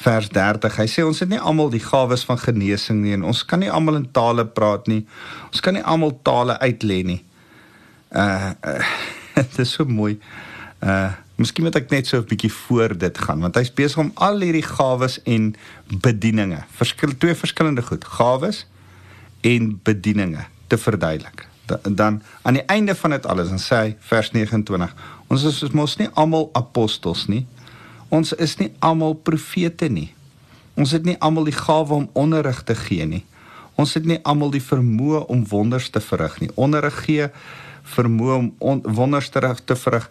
vers 0.00 0.28
30. 0.32 0.76
Hy 0.80 0.86
sê 0.88 1.04
ons 1.06 1.20
het 1.22 1.30
nie 1.30 1.40
almal 1.40 1.70
die 1.72 1.82
gawes 1.84 2.24
van 2.28 2.40
genesing 2.40 3.02
nie 3.04 3.14
en 3.16 3.24
ons 3.28 3.42
kan 3.46 3.62
nie 3.62 3.70
almal 3.70 4.00
in 4.00 4.08
tale 4.16 4.44
praat 4.44 4.88
nie. 4.90 5.02
Ons 5.50 5.64
kan 5.64 5.76
nie 5.76 5.84
almal 5.84 6.14
tale 6.26 6.58
uitlê 6.60 7.00
nie. 7.06 7.20
Uh, 8.10 8.52
uh 8.66 8.94
dit 9.40 9.58
is 9.62 9.72
so 9.72 9.86
mooi. 9.88 10.18
Uh 10.84 11.12
Miskien 11.40 11.64
moet 11.64 11.76
ek 11.78 11.88
net 11.88 12.06
so 12.06 12.18
'n 12.20 12.28
bietjie 12.28 12.52
voor 12.52 12.92
dit 12.98 13.18
gaan 13.18 13.40
want 13.40 13.56
hy's 13.56 13.72
besig 13.72 13.98
om 13.98 14.12
al 14.14 14.40
hierdie 14.40 14.66
gawes 14.66 15.22
en 15.24 15.54
bedieninge, 15.88 16.64
verskil 16.76 17.16
twee 17.16 17.34
verskillende 17.34 17.82
goed, 17.82 18.04
gawes 18.04 18.66
en 19.40 19.80
bedieninge 19.82 20.44
te 20.68 20.76
verduidelik. 20.76 21.48
Dan, 21.66 21.94
dan 21.96 22.22
aan 22.42 22.54
die 22.54 22.66
einde 22.66 22.94
van 22.94 23.10
dit 23.10 23.26
alles 23.26 23.48
dan 23.48 23.58
sê 23.58 23.76
hy 23.76 23.96
vers 24.00 24.30
29, 24.30 24.92
ons 25.28 25.44
is 25.44 25.72
mos 25.72 25.96
nie 25.96 26.08
almal 26.14 26.50
apostels 26.52 27.26
nie. 27.26 27.46
Ons 28.10 28.32
is 28.32 28.56
nie 28.58 28.72
almal 28.78 29.14
profete 29.14 29.88
nie. 29.88 30.12
Ons 30.74 30.92
het 30.92 31.04
nie 31.04 31.16
almal 31.22 31.46
die 31.48 31.56
gawe 31.56 31.94
om 31.94 32.08
onderrig 32.12 32.62
te 32.62 32.74
gee 32.74 33.06
nie. 33.06 33.24
Ons 33.78 33.94
het 33.94 34.04
nie 34.04 34.18
almal 34.28 34.50
die 34.50 34.62
vermoë 34.62 35.24
om 35.32 35.46
wonders 35.48 35.88
te 35.88 36.00
verrig 36.00 36.40
nie. 36.40 36.50
Onderrig 36.54 37.04
gee 37.06 37.30
vermoë 37.94 38.36
om 38.58 38.82
wonders 38.96 39.30
te 39.30 39.76
verrig 39.76 40.08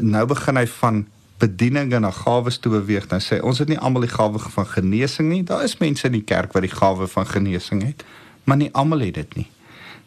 nou 0.00 0.26
begin 0.30 0.58
hy 0.60 0.66
van 0.78 1.04
bediening 1.42 1.92
en 1.92 2.04
na 2.06 2.12
gawes 2.14 2.58
toe 2.62 2.72
beweeg. 2.76 3.08
Nou 3.10 3.20
sê 3.22 3.40
ons 3.44 3.58
het 3.60 3.70
nie 3.70 3.78
almal 3.78 4.06
die 4.06 4.12
gawe 4.12 4.38
van 4.38 4.68
genesing 4.70 5.28
nie. 5.30 5.42
Daar 5.46 5.64
is 5.66 5.78
mense 5.80 6.06
in 6.08 6.16
die 6.16 6.24
kerk 6.26 6.54
wat 6.54 6.64
die 6.66 6.72
gawe 6.72 7.08
van 7.10 7.26
genesing 7.26 7.82
het, 7.84 8.04
maar 8.44 8.60
nie 8.60 8.70
almal 8.72 9.04
het 9.04 9.18
dit 9.18 9.36
nie. 9.42 9.48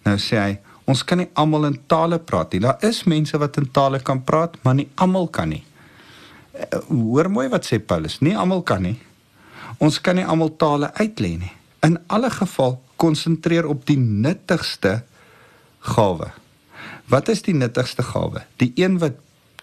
Nou 0.07 0.15
sê 0.21 0.39
hy, 0.39 0.53
ons 0.87 1.03
kan 1.03 1.19
nie 1.21 1.29
almal 1.35 1.67
in 1.71 1.79
tale 1.91 2.19
praat 2.19 2.55
nie. 2.55 2.63
Daar 2.63 2.83
is 2.87 3.03
mense 3.09 3.37
wat 3.37 3.59
in 3.59 3.67
tale 3.75 3.99
kan 3.99 4.23
praat, 4.23 4.55
maar 4.63 4.77
nie 4.79 4.87
almal 4.95 5.27
kan 5.27 5.51
nie. 5.51 5.63
Eh, 6.53 6.79
hoor 6.87 7.29
mooi 7.29 7.49
wat 7.51 7.67
sê 7.67 7.79
Paulus, 7.79 8.21
nie 8.23 8.37
almal 8.37 8.63
kan 8.63 8.81
nie. 8.87 8.97
Ons 9.83 9.99
kan 10.01 10.15
nie 10.17 10.25
almal 10.25 10.55
tale 10.57 10.89
uitlê 10.97 11.35
nie. 11.37 11.53
In 11.85 11.99
alle 12.07 12.31
geval 12.33 12.79
konsentreer 12.97 13.67
op 13.69 13.85
die 13.85 13.99
nuttigste 13.99 15.03
gawe. 15.93 16.31
Wat 17.07 17.29
is 17.31 17.41
die 17.45 17.55
nuttigste 17.55 18.03
gawe? 18.03 18.43
Die 18.59 18.71
een 18.75 18.99
wat 18.99 19.15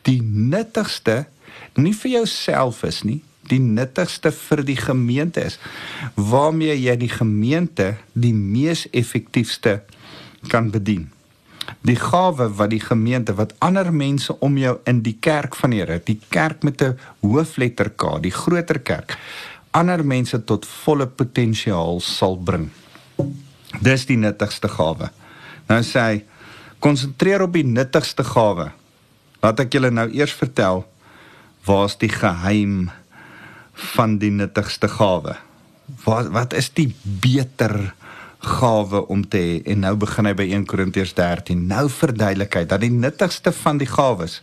die 0.09 0.21
nuttigste 0.23 1.25
nie 1.77 1.95
vir 1.97 2.11
jouself 2.19 2.83
is 2.89 3.03
nie, 3.05 3.21
die 3.49 3.61
nuttigste 3.61 4.33
vir 4.33 4.63
die 4.65 4.79
gemeente 4.81 5.45
is. 5.45 5.59
Waarmee 6.17 6.77
jy 6.79 6.97
die 7.01 7.13
gemeente 7.13 7.95
die 8.13 8.33
mees 8.35 8.87
effektiefste 8.93 9.83
kan 10.49 10.71
bedien. 10.73 11.11
Die 11.85 11.97
gawe 12.01 12.49
wat 12.57 12.73
die 12.73 12.81
gemeente 12.81 13.37
wat 13.37 13.55
ander 13.65 13.91
mense 13.93 14.37
om 14.45 14.57
jou 14.61 14.79
in 14.89 15.03
die 15.05 15.17
kerk 15.21 15.57
van 15.57 15.73
die 15.73 15.81
Here, 15.81 16.01
die 16.05 16.21
kerk 16.29 16.63
met 16.65 16.83
'n 16.83 16.99
hoofletter 17.21 17.91
K, 17.91 18.21
die 18.21 18.33
groter 18.33 18.79
kerk, 18.79 19.19
ander 19.71 20.05
mense 20.05 20.45
tot 20.45 20.67
volle 20.67 21.07
potensiaal 21.07 22.01
sal 22.01 22.37
bring. 22.37 22.71
Dis 23.81 24.07
die 24.07 24.17
nuttigste 24.17 24.69
gawe. 24.69 25.11
Nou 25.69 25.83
sê 25.83 26.01
hy, 26.01 26.25
konsentreer 26.85 27.47
op 27.47 27.55
die 27.57 27.65
nuttigste 27.65 28.27
gawe. 28.29 28.69
Laat 29.41 29.63
ek 29.65 29.73
julle 29.77 29.91
nou 29.93 30.09
eers 30.13 30.35
vertel 30.37 30.85
waar's 31.65 31.97
die 31.97 32.13
geheim 32.13 32.91
van 33.95 34.19
die 34.21 34.33
nuttigste 34.33 34.91
gawe. 34.93 35.39
Wat 36.05 36.29
wat 36.35 36.53
is 36.57 36.69
die 36.77 36.91
beter 37.03 37.95
gawe 38.45 39.07
om 39.09 39.25
te 39.25 39.41
hê? 39.41 39.57
En 39.73 39.81
nou 39.87 39.95
begin 40.01 40.29
hy 40.29 40.35
by 40.37 40.47
1 40.53 40.69
Korintiërs 40.69 41.17
13. 41.17 41.65
Nou 41.73 41.87
verduidelik 41.89 42.61
hy 42.61 42.67
dat 42.69 42.85
die 42.85 42.93
nuttigste 42.93 43.53
van 43.65 43.81
die 43.81 43.89
gawes 43.89 44.43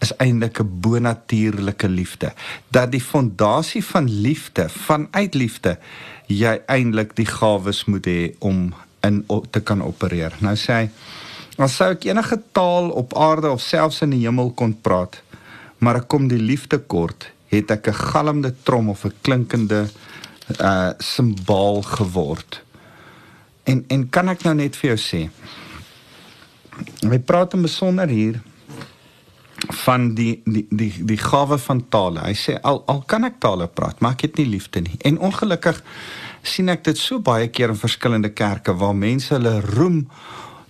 is 0.00 0.14
eintlik 0.22 0.60
'n 0.62 0.80
bonatuurlike 0.80 1.88
liefde. 1.88 2.32
Dat 2.70 2.92
die 2.92 3.02
fondasie 3.04 3.84
van 3.84 4.08
liefde, 4.08 4.68
vanuit 4.68 5.34
liefde, 5.34 5.78
jy 6.26 6.60
eintlik 6.66 7.16
die 7.16 7.26
gawes 7.26 7.84
moet 7.84 8.06
hê 8.06 8.34
om 8.38 8.72
in 9.00 9.24
te 9.50 9.60
kan 9.60 9.82
opereer. 9.82 10.34
Nou 10.40 10.54
sê 10.56 10.72
hy, 10.72 10.90
as 11.58 11.74
sou 11.76 11.90
ek 11.90 12.06
enige 12.06 12.38
taal 12.52 12.90
op 12.90 13.16
aarde 13.18 13.50
of 13.50 13.62
selfs 13.62 14.02
in 14.06 14.14
die 14.14 14.22
hemel 14.22 14.52
kon 14.54 14.76
praat, 14.80 15.18
maar 15.82 16.02
ek 16.02 16.08
kom 16.08 16.28
die 16.30 16.40
liefde 16.40 16.78
kort, 16.78 17.30
het 17.50 17.70
ek 17.70 17.88
'n 17.88 18.00
galmende 18.12 18.54
trom 18.62 18.88
of 18.88 19.04
'n 19.04 19.14
klinkende 19.22 19.88
uh 20.60 20.92
simbaal 20.98 21.82
geword. 21.82 22.62
En 23.64 23.84
en 23.88 24.08
kan 24.08 24.28
ek 24.28 24.44
nou 24.44 24.54
net 24.54 24.76
vir 24.76 24.96
jou 24.96 24.98
sê, 24.98 25.30
hy 27.02 27.18
praat 27.18 27.54
in 27.54 27.62
besonder 27.62 28.08
hier 28.08 28.40
van 29.84 30.14
die 30.14 30.40
die 30.44 30.66
die 30.70 30.92
die 31.04 31.18
gawe 31.18 31.58
van 31.58 31.88
tale. 31.88 32.20
Hy 32.20 32.34
sê 32.34 32.58
al 32.62 32.82
al 32.86 33.02
kan 33.06 33.24
ek 33.24 33.40
tale 33.40 33.66
praat, 33.66 34.00
maar 34.00 34.12
ek 34.12 34.28
het 34.28 34.36
nie 34.36 34.46
liefde 34.46 34.80
nie. 34.80 34.96
En 35.04 35.18
ongelukkig 35.18 35.82
sien 36.42 36.68
ek 36.68 36.84
dit 36.84 36.98
so 36.98 37.18
baie 37.20 37.48
keer 37.48 37.74
in 37.74 37.80
verskillende 37.80 38.30
kerke 38.30 38.74
waar 38.78 38.94
mense 38.94 39.34
hulle 39.34 39.60
roem 39.60 40.06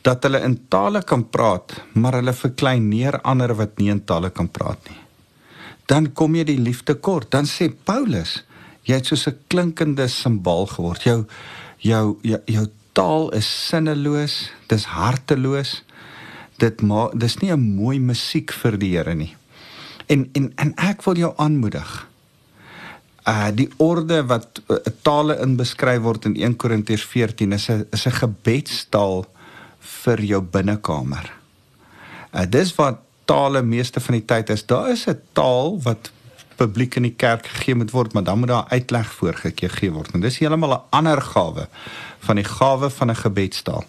dat 0.02 0.23
hulle 0.23 0.40
in 0.40 0.69
tale 0.69 1.02
kan 1.02 1.28
praat, 1.31 1.83
maar 1.93 2.12
hulle 2.12 2.33
verklein 2.33 2.88
neer 2.88 3.21
ander 3.21 3.55
wat 3.55 3.78
nie 3.78 3.90
in 3.90 4.05
tale 4.05 4.31
kan 4.31 4.49
praat 4.49 4.78
nie 4.88 5.09
dan 5.88 6.11
kom 6.12 6.37
jy 6.37 6.45
die 6.50 6.61
liefde 6.61 6.97
kort. 7.00 7.31
Dan 7.33 7.49
sê 7.49 7.71
Paulus, 7.73 8.43
jy 8.85 9.00
het 9.00 9.09
soos 9.09 9.28
'n 9.28 9.38
klinkende 9.49 10.09
simbaal 10.09 10.67
geword. 10.67 11.02
Jou 11.02 11.26
jou 11.78 12.19
jou, 12.23 12.40
jou 12.47 12.67
taal 12.93 13.31
is 13.31 13.49
sinneloos, 13.69 14.50
dis 14.69 14.85
harteloos. 14.85 15.83
Dit 16.59 16.83
maar 16.83 17.11
dis 17.14 17.38
nie 17.38 17.52
'n 17.52 17.76
mooi 17.76 17.99
musiek 17.99 18.52
vir 18.52 18.78
die 18.78 18.97
Here 18.97 19.14
nie. 19.14 19.37
En 20.09 20.28
en 20.33 20.52
en 20.57 20.75
ek 20.76 21.02
wil 21.05 21.17
jou 21.17 21.33
aanmoedig. 21.37 22.07
Uh 23.26 23.50
die 23.55 23.69
orde 23.76 24.26
wat 24.26 24.61
uh, 24.69 24.76
tale 25.02 25.38
in 25.40 25.57
beskryf 25.57 26.02
word 26.02 26.25
in 26.25 26.37
1 26.37 26.57
Korintiërs 26.57 27.05
14 27.05 27.52
is 27.52 27.69
'n 27.69 27.87
is 27.93 28.07
'n 28.07 28.11
gebedstaal 28.11 29.26
vir 30.04 30.23
jou 30.23 30.42
binnekamer. 30.42 31.33
Uh 32.33 32.47
dis 32.47 32.75
wat 32.76 33.00
tale 33.28 33.62
meeste 33.62 34.00
van 34.00 34.18
die 34.18 34.25
tyd 34.25 34.50
is 34.50 34.66
daar 34.66 34.90
is 34.90 35.07
'n 35.09 35.21
taal 35.33 35.78
wat 35.83 36.11
publiek 36.57 36.97
in 36.99 37.07
die 37.07 37.14
kerk 37.14 37.47
gegee 37.47 37.75
moet 37.75 37.90
word, 37.90 38.12
maar 38.12 38.25
dan 38.25 38.38
moet 38.38 38.49
daar 38.49 38.68
uitleg 38.68 39.12
voorgegee 39.12 39.92
word. 39.92 40.11
En 40.14 40.21
dis 40.21 40.38
heeltemal 40.38 40.75
'n 40.75 40.83
ander 40.90 41.21
gawe 41.23 41.68
van 42.18 42.37
die 42.37 42.45
gawe 42.45 42.90
van 42.90 43.11
'n 43.11 43.16
gebedstaal. 43.16 43.85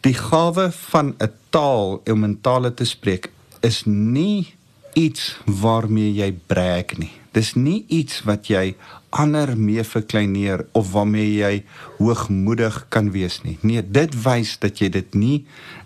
Die 0.00 0.14
gawe 0.14 0.72
van 0.72 1.14
'n 1.18 1.32
taal 1.50 2.02
om 2.04 2.24
in 2.24 2.40
tale 2.40 2.74
te 2.74 2.84
spreek 2.84 3.30
is 3.60 3.84
nie 3.84 4.54
iets 4.98 5.36
waarmee 5.44 6.12
jy 6.14 6.32
breek 6.46 6.96
nie. 6.98 7.12
Dis 7.34 7.54
nie 7.54 7.84
iets 7.88 8.24
wat 8.26 8.48
jy 8.50 8.74
ander 9.14 9.52
mee 9.58 9.82
verkleineer 9.86 10.64
of 10.78 10.92
waarmee 10.94 11.28
jy 11.34 11.52
hoogmoedig 11.98 12.86
kan 12.88 13.10
wees 13.14 13.40
nie. 13.42 13.58
Nee, 13.62 13.82
dit 13.82 14.14
wys 14.24 14.56
dat 14.62 14.82
jy 14.82 14.90
dit 14.90 15.14
nie 15.14 15.44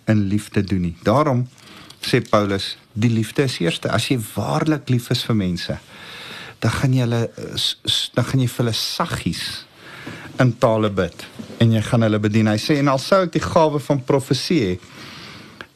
in 0.08 0.26
liefde 0.28 0.64
doen 0.64 0.88
nie. 0.88 0.96
Daarom 1.04 1.46
sê 2.04 2.20
Paulus, 2.20 2.74
die 2.92 3.12
liefde 3.12 3.44
is 3.48 3.58
eerste. 3.60 3.90
As 3.92 4.08
jy 4.08 4.18
waarlik 4.34 4.90
lief 4.92 5.10
is 5.12 5.24
vir 5.24 5.36
mense, 5.36 5.78
dan 6.60 6.72
gaan 6.72 6.96
jy 6.96 7.04
hulle 7.04 7.22
dan 8.16 8.24
gaan 8.24 8.40
jy 8.40 8.48
vir 8.48 8.64
hulle 8.64 8.76
saggies 8.76 9.44
in 10.40 10.52
tale 10.60 10.90
bid 10.90 11.24
en 11.62 11.72
jy 11.72 11.80
gaan 11.84 12.04
hulle 12.06 12.20
bedien. 12.20 12.48
Hy 12.48 12.60
sê 12.60 12.80
en 12.80 12.92
al 12.92 13.00
sou 13.02 13.22
ek 13.26 13.36
die 13.36 13.44
gawe 13.44 13.80
van 13.84 14.04
profesie 14.04 14.60
hê 14.64 14.74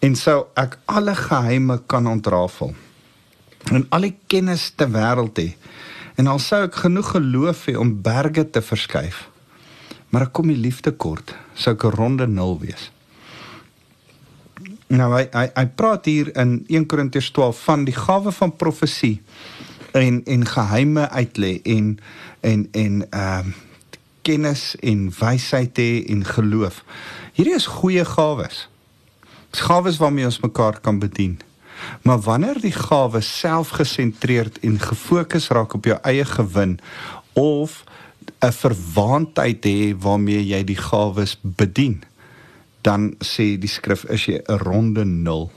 en 0.08 0.16
sou 0.16 0.40
ek 0.58 0.78
alle 0.88 1.14
geheime 1.16 1.80
kan 1.90 2.06
ontrafel 2.08 2.72
en 3.76 3.86
al 3.90 4.08
die 4.08 4.16
kennis 4.26 4.70
te 4.76 4.88
wêreld 4.90 5.38
hê 5.38 5.48
en 6.18 6.26
al 6.26 6.40
sou 6.42 6.64
ek 6.66 6.82
genoeg 6.84 7.14
geloof 7.16 7.66
hê 7.68 7.76
om 7.78 7.96
berge 8.02 8.44
te 8.50 8.62
verskuif 8.62 9.26
maar 10.10 10.28
ek 10.28 10.32
kom 10.32 10.48
die 10.48 10.62
liefde 10.66 10.92
kort 10.92 11.34
sou 11.54 11.74
ek 11.74 11.84
'n 11.84 11.98
ronde 12.00 12.26
nul 12.26 12.58
wees 12.60 12.90
Nou 14.88 15.10
hy 15.12 15.26
hy 15.34 15.46
hy 15.52 15.66
praat 15.76 16.06
hier 16.08 16.30
in 16.40 16.64
1 16.66 16.86
Korintiërs 16.88 17.30
12 17.36 17.58
van 17.64 17.84
die 17.84 17.94
gawe 17.94 18.32
van 18.32 18.56
profesie 18.56 19.20
en 19.92 20.22
en 20.24 20.46
geheime 20.48 21.08
uitlê 21.12 21.58
en 21.62 21.98
en 22.40 22.68
en 22.72 23.02
ehm 23.10 23.48
uh, 23.48 23.56
kennis 24.28 24.76
en 24.84 25.06
wysheid 25.20 25.78
hê 25.80 26.04
en 26.12 26.24
geloof. 26.24 26.82
Hierdie 27.32 27.54
is 27.56 27.66
goeie 27.66 28.04
gawes. 28.04 28.66
Dis 29.50 29.64
gawes 29.64 29.96
waarmee 29.96 30.28
ons 30.28 30.40
mekaar 30.44 30.80
kan 30.84 30.98
bedien. 31.00 31.38
Maar 32.02 32.18
wanneer 32.18 32.60
die 32.60 32.72
gawe 32.72 33.20
selfgesentreerd 33.20 34.58
en 34.58 34.80
gefokus 34.80 35.48
raak 35.48 35.74
op 35.74 35.84
jou 35.84 35.98
eie 36.02 36.24
gewin 36.24 36.78
of 37.32 37.84
'n 38.40 38.52
verwaandheid 38.52 39.64
hê 39.64 39.94
waarmee 39.98 40.46
jy 40.46 40.64
die 40.64 40.76
gawes 40.78 41.38
bedien, 41.42 42.02
dan 42.82 43.14
sê 43.24 43.58
die 43.58 43.68
skrif 43.68 44.04
is 44.04 44.26
jy 44.26 44.42
'n 44.46 44.58
ronde 44.58 45.04
nul. 45.04 45.50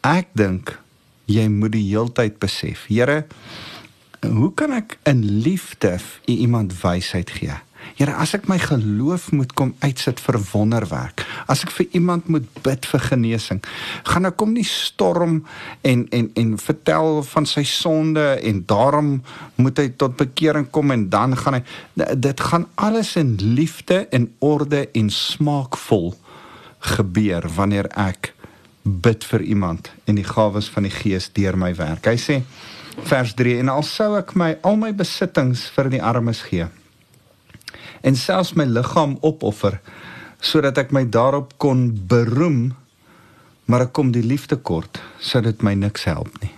Ek 0.00 0.28
dink 0.32 0.78
jy 1.24 1.48
moet 1.48 1.72
die 1.72 1.88
heeltyd 1.90 2.38
besef. 2.38 2.86
Here, 2.88 3.26
hoe 4.26 4.54
kan 4.54 4.72
ek 4.72 4.98
in 5.02 5.24
liefde 5.42 5.98
iemand 6.24 6.80
wysheid 6.82 7.30
gee? 7.30 7.54
Here, 7.98 8.14
as 8.16 8.32
ek 8.36 8.46
my 8.48 8.56
geloof 8.62 9.28
moet 9.36 9.52
kom 9.58 9.74
uitsit 9.82 10.20
vir 10.24 10.38
wonderwerk, 10.52 11.24
as 11.52 11.66
ek 11.66 11.72
vir 11.74 11.98
iemand 11.98 12.30
moet 12.32 12.46
bid 12.64 12.86
vir 12.88 13.02
genesing, 13.10 13.60
gaan 14.08 14.28
ek 14.28 14.38
kom 14.40 14.54
nie 14.56 14.64
storm 14.64 15.42
en 15.84 16.06
en 16.16 16.30
en 16.40 16.56
vertel 16.60 17.20
van 17.28 17.48
sy 17.48 17.64
sonde 17.68 18.24
en 18.40 18.64
daarom 18.70 19.12
moet 19.60 19.82
hy 19.82 19.88
tot 20.00 20.16
bekering 20.16 20.70
kom 20.72 20.94
en 20.94 21.08
dan 21.12 21.36
gaan 21.36 21.60
hy 21.60 21.62
dit 22.16 22.44
gaan 22.50 22.66
alles 22.80 23.14
in 23.20 23.36
liefde 23.40 24.06
en 24.16 24.30
orde 24.38 24.86
en 24.96 25.12
smaakvol 25.12 26.14
gebeur 26.96 27.48
wanneer 27.56 27.90
ek 28.00 28.32
bid 28.82 29.24
vir 29.28 29.44
iemand 29.44 29.92
en 30.08 30.16
die 30.16 30.24
gawes 30.24 30.70
van 30.72 30.88
die 30.88 30.94
Gees 30.94 31.28
deur 31.36 31.58
my 31.60 31.74
werk. 31.76 32.08
Hy 32.08 32.16
sê 32.16 32.40
vers 33.04 33.36
3 33.36 33.60
en 33.60 33.76
al 33.76 33.84
sou 33.86 34.14
ek 34.18 34.32
my 34.40 34.54
al 34.66 34.80
my 34.80 34.94
besittings 34.96 35.68
vir 35.76 35.92
die 35.92 36.02
armes 36.02 36.42
gee 36.48 36.68
en 38.02 38.16
selfs 38.16 38.54
my 38.58 38.66
liggaam 38.68 39.16
opoffer 39.26 39.80
sodat 40.40 40.78
ek 40.80 40.94
my 40.96 41.04
daarop 41.04 41.56
kon 41.58 41.90
beroem 42.12 42.70
maar 43.70 43.86
ek 43.86 43.92
kom 43.96 44.14
die 44.14 44.24
liefde 44.24 44.56
kort 44.56 45.02
sou 45.20 45.42
dit 45.44 45.62
my 45.62 45.76
niks 45.78 46.08
help 46.10 46.32
nie. 46.40 46.54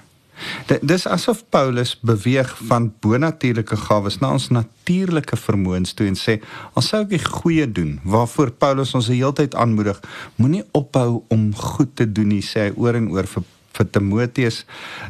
Dis 0.82 1.06
asof 1.06 1.44
Paulus 1.54 1.92
beweeg 2.00 2.50
van 2.66 2.88
bonatuurlike 3.04 3.76
gawes 3.84 4.18
na 4.22 4.32
ons 4.37 4.49
natuurlike 4.54 5.37
vermoëns 5.38 5.94
toe 5.94 6.06
en 6.06 6.18
sê, 6.18 6.40
"Al 6.75 6.82
sou 6.82 7.02
ek 7.02 7.08
die 7.08 7.25
goeie 7.25 7.72
doen, 7.72 8.00
waarvoor 8.04 8.50
Paulus 8.50 8.94
ons 8.94 9.06
die 9.06 9.16
hele 9.16 9.32
tyd 9.32 9.54
aanmoedig, 9.54 10.00
moenie 10.37 10.64
ophou 10.72 11.25
om 11.28 11.54
goed 11.54 11.96
te 11.96 12.12
doen 12.12 12.28
nie," 12.28 12.42
sê 12.42 12.61
hy 12.61 12.72
oor 12.76 12.94
en 12.94 13.08
oor 13.11 13.26
vir 13.26 13.42
vir 13.72 13.87
Timoteus 13.90 14.64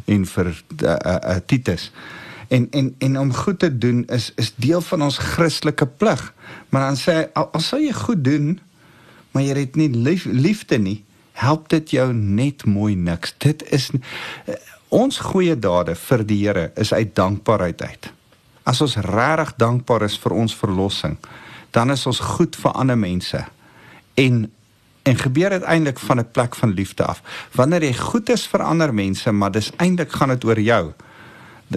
en 0.07 0.25
vir 0.25 0.47
uh, 0.47 0.89
uh, 0.89 1.19
uh, 1.25 1.41
Titus. 1.47 1.91
En 2.53 2.67
en 2.71 2.91
en 2.99 3.19
om 3.19 3.33
goed 3.35 3.59
te 3.65 3.71
doen 3.79 4.05
is 4.13 4.33
is 4.37 4.53
deel 4.61 4.81
van 4.81 5.03
ons 5.09 5.19
Christelike 5.19 5.87
plig. 5.87 6.27
Maar 6.69 6.87
dan 6.91 6.99
sê 7.01 7.13
hy, 7.13 7.25
"Al, 7.33 7.49
al 7.53 7.61
sou 7.61 7.81
jy 7.81 7.93
goed 7.93 8.25
doen, 8.25 8.61
maar 9.33 9.43
jy 9.43 9.57
het 9.57 9.77
nie 9.77 9.89
lief, 9.89 10.25
liefde 10.25 10.79
nie, 10.79 11.05
help 11.33 11.69
dit 11.69 11.91
jou 11.91 12.13
net 12.13 12.65
mooi 12.65 12.95
niks. 12.95 13.35
Dit 13.39 13.65
is 13.73 13.91
uh, 13.91 14.55
Ons 14.93 15.23
goeie 15.25 15.55
dade 15.57 15.95
vir 15.97 16.23
die 16.29 16.37
Here 16.43 16.67
is 16.77 16.91
uit 16.93 17.15
dankbaarheid 17.17 17.81
uit. 17.81 18.09
As 18.69 18.83
ons 18.85 18.99
regtig 19.01 19.55
dankbaar 19.57 20.05
is 20.05 20.19
vir 20.21 20.35
ons 20.37 20.53
verlossing, 20.53 21.17
dan 21.73 21.91
is 21.95 22.05
ons 22.07 22.21
goed 22.35 22.59
vir 22.61 22.77
ander 22.77 22.99
mense. 22.99 23.41
En 24.21 24.45
en 25.03 25.17
gebeur 25.19 25.51
dit 25.51 25.65
eintlik 25.67 25.99
van 25.99 26.21
'n 26.21 26.31
plek 26.31 26.55
van 26.55 26.71
liefde 26.71 27.05
af. 27.05 27.23
Wanneer 27.57 27.83
jy 27.83 27.95
goed 27.95 28.29
is 28.29 28.47
vir 28.47 28.63
ander 28.63 28.95
mense, 28.95 29.33
maar 29.33 29.51
dis 29.51 29.73
eintlik 29.77 30.13
gaan 30.13 30.29
dit 30.29 30.45
oor 30.45 30.61
jou, 30.61 30.93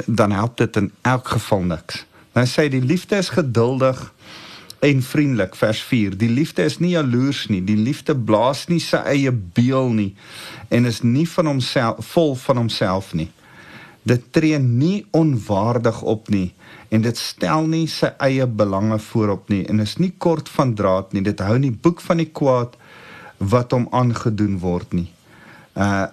dan 0.05 0.31
help 0.31 0.57
dit 0.57 0.75
in 0.75 0.91
elk 1.01 1.27
geval 1.27 1.61
niks. 1.61 2.05
Dan 2.35 2.47
sê 2.47 2.67
die 2.69 2.83
liefde 2.83 3.15
is 3.15 3.29
geduldig 3.29 4.13
en 4.79 5.01
vriendelik 5.01 5.55
vers 5.55 5.81
4. 5.83 6.17
Die 6.17 6.29
liefde 6.29 6.63
is 6.63 6.77
nie 6.79 6.93
jaloers 6.93 7.45
nie. 7.47 7.63
Die 7.63 7.77
liefde 7.77 8.15
blaas 8.15 8.65
nie 8.67 8.81
sy 8.83 8.99
eie 9.07 9.31
beel 9.31 9.89
nie 9.95 10.11
en 10.69 10.85
is 10.85 11.01
nie 11.01 11.25
van 11.29 11.49
homself 11.53 12.11
vol 12.11 12.35
van 12.35 12.59
homself 12.65 13.13
nie. 13.13 13.29
Dit 14.05 14.27
tree 14.35 14.59
nie 14.59 15.05
onwaardig 15.15 16.01
op 16.01 16.29
nie 16.29 16.51
en 16.93 17.01
dit 17.01 17.17
stel 17.17 17.65
nie 17.71 17.87
sy 17.89 18.11
eie 18.21 18.45
belange 18.45 18.99
voorop 19.07 19.49
nie 19.49 19.63
en 19.71 19.81
is 19.81 19.97
nie 19.97 20.11
kort 20.17 20.51
van 20.51 20.75
draad 20.75 21.13
nie. 21.13 21.23
Dit 21.25 21.41
hou 21.41 21.57
nie 21.61 21.73
boek 21.73 22.03
van 22.05 22.21
die 22.21 22.29
kwaad 22.29 22.75
wat 23.37 23.73
hom 23.75 23.87
aangedoen 23.91 24.59
word 24.61 24.93
nie. 24.93 25.09
Uh 25.73 26.07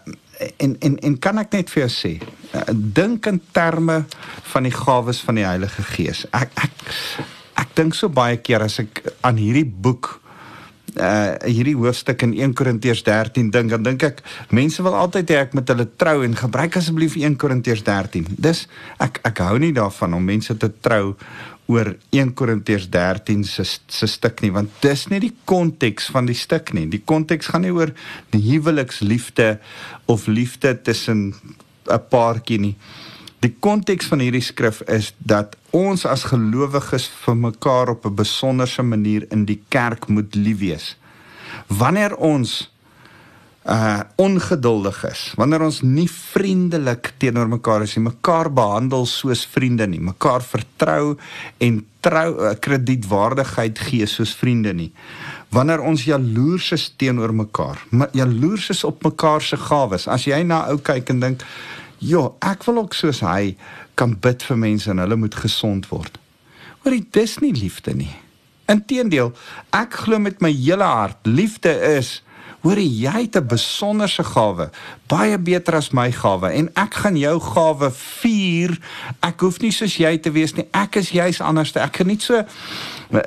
en 0.56 0.76
en 0.80 0.96
en 0.98 1.18
kan 1.18 1.38
ek 1.42 1.52
net 1.56 1.70
vir 1.72 1.84
jou 1.84 1.92
sê, 1.92 2.14
uh, 2.54 2.64
dink 2.72 3.26
in 3.30 3.40
terme 3.52 4.02
van 4.54 4.68
die 4.68 4.74
gawes 4.74 5.22
van 5.26 5.40
die 5.40 5.46
Heilige 5.46 5.84
Gees. 5.92 6.24
Ek 6.32 6.50
ek 6.64 6.90
ek 7.62 7.76
dink 7.78 7.94
so 7.94 8.08
baie 8.08 8.40
keer 8.42 8.64
as 8.64 8.80
ek 8.82 9.04
aan 9.22 9.40
hierdie 9.40 9.66
boek 9.66 10.18
uh 10.92 11.38
hierdie 11.48 11.76
hoofstuk 11.76 12.20
in 12.26 12.34
1 12.36 12.52
Korintiërs 12.52 13.00
13 13.06 13.48
dink 13.50 13.70
dan 13.72 13.84
dink 13.86 14.02
ek 14.04 14.18
mense 14.52 14.82
wil 14.84 14.96
altyd 14.98 15.30
hê 15.32 15.38
ek 15.40 15.54
moet 15.56 15.70
hulle 15.72 15.86
trou 15.96 16.18
en 16.26 16.36
gebruik 16.36 16.76
asseblief 16.76 17.16
1 17.16 17.38
Korintiërs 17.40 17.84
13. 17.86 18.26
Dis 18.36 18.66
ek 19.00 19.22
ek 19.24 19.40
hou 19.40 19.56
nie 19.62 19.72
daarvan 19.72 20.18
om 20.18 20.28
mense 20.28 20.52
te 20.52 20.68
trou 20.84 21.14
oor 21.66 21.96
1 22.10 22.34
Korintiërs 22.34 22.88
13 22.90 23.44
se 23.44 23.64
se 23.64 24.06
stuk 24.06 24.42
nie 24.42 24.52
want 24.52 24.70
dis 24.82 25.06
nie 25.10 25.20
die 25.22 25.34
konteks 25.44 26.10
van 26.12 26.26
die 26.26 26.36
stuk 26.36 26.72
nie. 26.72 26.88
Die 26.90 27.02
konteks 27.04 27.52
gaan 27.52 27.62
nie 27.66 27.72
oor 27.72 27.92
die 28.34 28.42
huweliksliefde 28.42 29.58
of 30.06 30.26
liefde 30.26 30.74
tussen 30.82 31.34
'n 31.86 32.02
paartjie 32.10 32.58
nie. 32.58 32.76
Die 33.42 33.54
konteks 33.58 34.06
van 34.06 34.20
hierdie 34.22 34.42
skrif 34.42 34.82
is 34.86 35.14
dat 35.18 35.56
ons 35.70 36.04
as 36.06 36.24
gelowiges 36.30 37.08
vir 37.24 37.36
mekaar 37.36 37.88
op 37.88 38.06
'n 38.06 38.14
besonderse 38.14 38.82
manier 38.82 39.26
in 39.30 39.44
die 39.44 39.62
kerk 39.68 40.08
moet 40.08 40.34
lief 40.34 40.58
wees. 40.58 40.96
Wanneer 41.66 42.16
ons 42.16 42.71
uh 43.62 44.00
ongeduldig 44.18 45.04
is, 45.06 45.20
wanneer 45.38 45.62
ons 45.62 45.80
nie 45.86 46.08
vriendelik 46.10 47.12
teenoor 47.22 47.46
mekaar 47.48 47.84
is 47.84 47.94
nie, 47.96 48.08
mekaar 48.08 48.50
behandel 48.50 49.06
soos 49.06 49.44
vriende 49.46 49.86
nie, 49.86 50.00
mekaar 50.02 50.42
vertrou 50.42 51.14
en 51.62 51.78
trou 52.02 52.26
uh, 52.34 52.54
kredietwaardigheid 52.58 53.78
gee 53.78 54.08
soos 54.10 54.32
vriende 54.34 54.72
nie. 54.74 54.90
Wanneer 55.54 55.84
ons 55.86 56.08
jaloers 56.08 56.72
is 56.74 56.88
teenoor 56.98 57.34
mekaar, 57.34 57.78
jaloers 58.18 58.72
is 58.74 58.82
op 58.88 59.04
mekaar 59.06 59.42
se 59.42 59.60
gawes. 59.68 60.08
As 60.10 60.26
jy 60.26 60.42
na 60.42 60.64
ou 60.72 60.80
kyk 60.82 61.14
en 61.14 61.22
dink, 61.22 61.46
Ja, 62.02 62.24
ek 62.42 62.64
wil 62.66 62.80
ook 62.82 62.96
soos 62.98 63.20
hy 63.22 63.54
kan 63.98 64.16
bid 64.18 64.42
vir 64.42 64.58
mense 64.58 64.90
en 64.90 64.98
hulle 64.98 65.18
moet 65.20 65.36
gesond 65.38 65.86
word. 65.92 66.16
Maar 66.82 66.96
dit 66.96 67.18
is 67.22 67.36
nie 67.38 67.52
liefde 67.54 67.94
nie. 67.94 68.10
Inteendeel, 68.70 69.30
ek 69.76 70.00
glo 70.02 70.18
met 70.18 70.42
my 70.42 70.50
hele 70.50 70.88
hart, 70.88 71.20
liefde 71.30 71.70
is 71.92 72.16
hoor 72.62 72.78
jy 72.78 73.26
het 73.26 73.36
'n 73.36 73.46
besonderse 73.46 74.24
gawe, 74.24 74.70
baie 75.06 75.38
beter 75.38 75.74
as 75.74 75.90
my 75.90 76.10
gawe 76.12 76.48
en 76.48 76.70
ek 76.74 76.94
gaan 76.94 77.16
jou 77.16 77.40
gawe 77.40 77.90
vier. 77.90 78.78
Ek 79.20 79.40
hoef 79.40 79.60
nie 79.60 79.72
soos 79.72 79.96
jy 79.96 80.18
te 80.18 80.30
wees 80.30 80.54
nie. 80.54 80.66
Ek 80.72 80.96
is 80.96 81.10
juis 81.10 81.40
anders. 81.40 81.76
Ek 81.76 81.96
geniet 81.96 82.22
so 82.22 82.44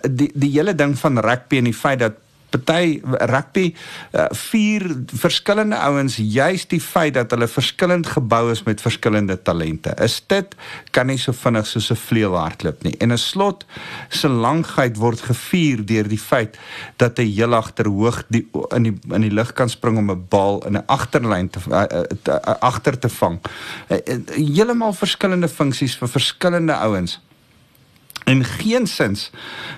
die 0.10 0.32
die 0.34 0.52
hele 0.52 0.76
ding 0.76 0.98
van 0.98 1.20
rugby 1.20 1.58
en 1.58 1.64
die 1.64 1.74
feit 1.74 2.00
dat 2.00 2.25
party 2.50 3.02
rugby 3.32 3.74
uh, 4.14 4.28
vier 4.32 4.86
verskillende 5.14 5.78
ouens 5.78 6.18
juist 6.18 6.70
die 6.70 6.82
feit 6.82 7.14
dat 7.14 7.32
hulle 7.32 7.48
verskillend 7.48 8.08
gebou 8.08 8.52
is 8.52 8.64
met 8.64 8.82
verskillende 8.82 9.38
talente. 9.42 9.94
Is 10.04 10.22
dit 10.28 10.56
kan 10.92 11.08
nie 11.08 11.18
so 11.18 11.34
vinnig 11.34 11.68
soos 11.68 11.92
'n 11.92 11.96
vleuel 11.96 12.38
hardloop 12.38 12.84
nie. 12.84 12.96
En 13.00 13.12
'n 13.12 13.18
slot 13.18 13.66
se 14.10 14.28
langheid 14.28 14.98
word 14.98 15.22
gevier 15.22 15.86
deur 15.86 16.08
die 16.08 16.20
feit 16.20 16.58
dat 16.98 17.18
hy 17.18 17.26
heel 17.26 17.54
agter 17.54 17.88
hoog 17.88 18.24
die 18.30 18.48
in 18.76 18.84
die 18.84 18.96
in 19.12 19.22
die 19.22 19.34
lug 19.34 19.54
kan 19.54 19.70
spring 19.70 19.98
om 19.98 20.12
'n 20.12 20.26
bal 20.30 20.64
in 20.68 20.78
'n 20.78 20.86
agterlyn 20.88 21.50
te 21.50 21.60
uh, 21.70 22.04
uh, 22.28 22.56
agter 22.60 23.00
te 23.00 23.10
vang. 23.10 23.40
Uh, 23.90 23.98
uh, 23.98 24.20
Heeltemal 24.36 24.94
verskillende 24.94 25.48
funksies 25.48 25.96
vir 25.96 26.08
verskillende 26.08 26.74
ouens. 26.74 27.20
En 28.26 28.42
geensins 28.44 29.30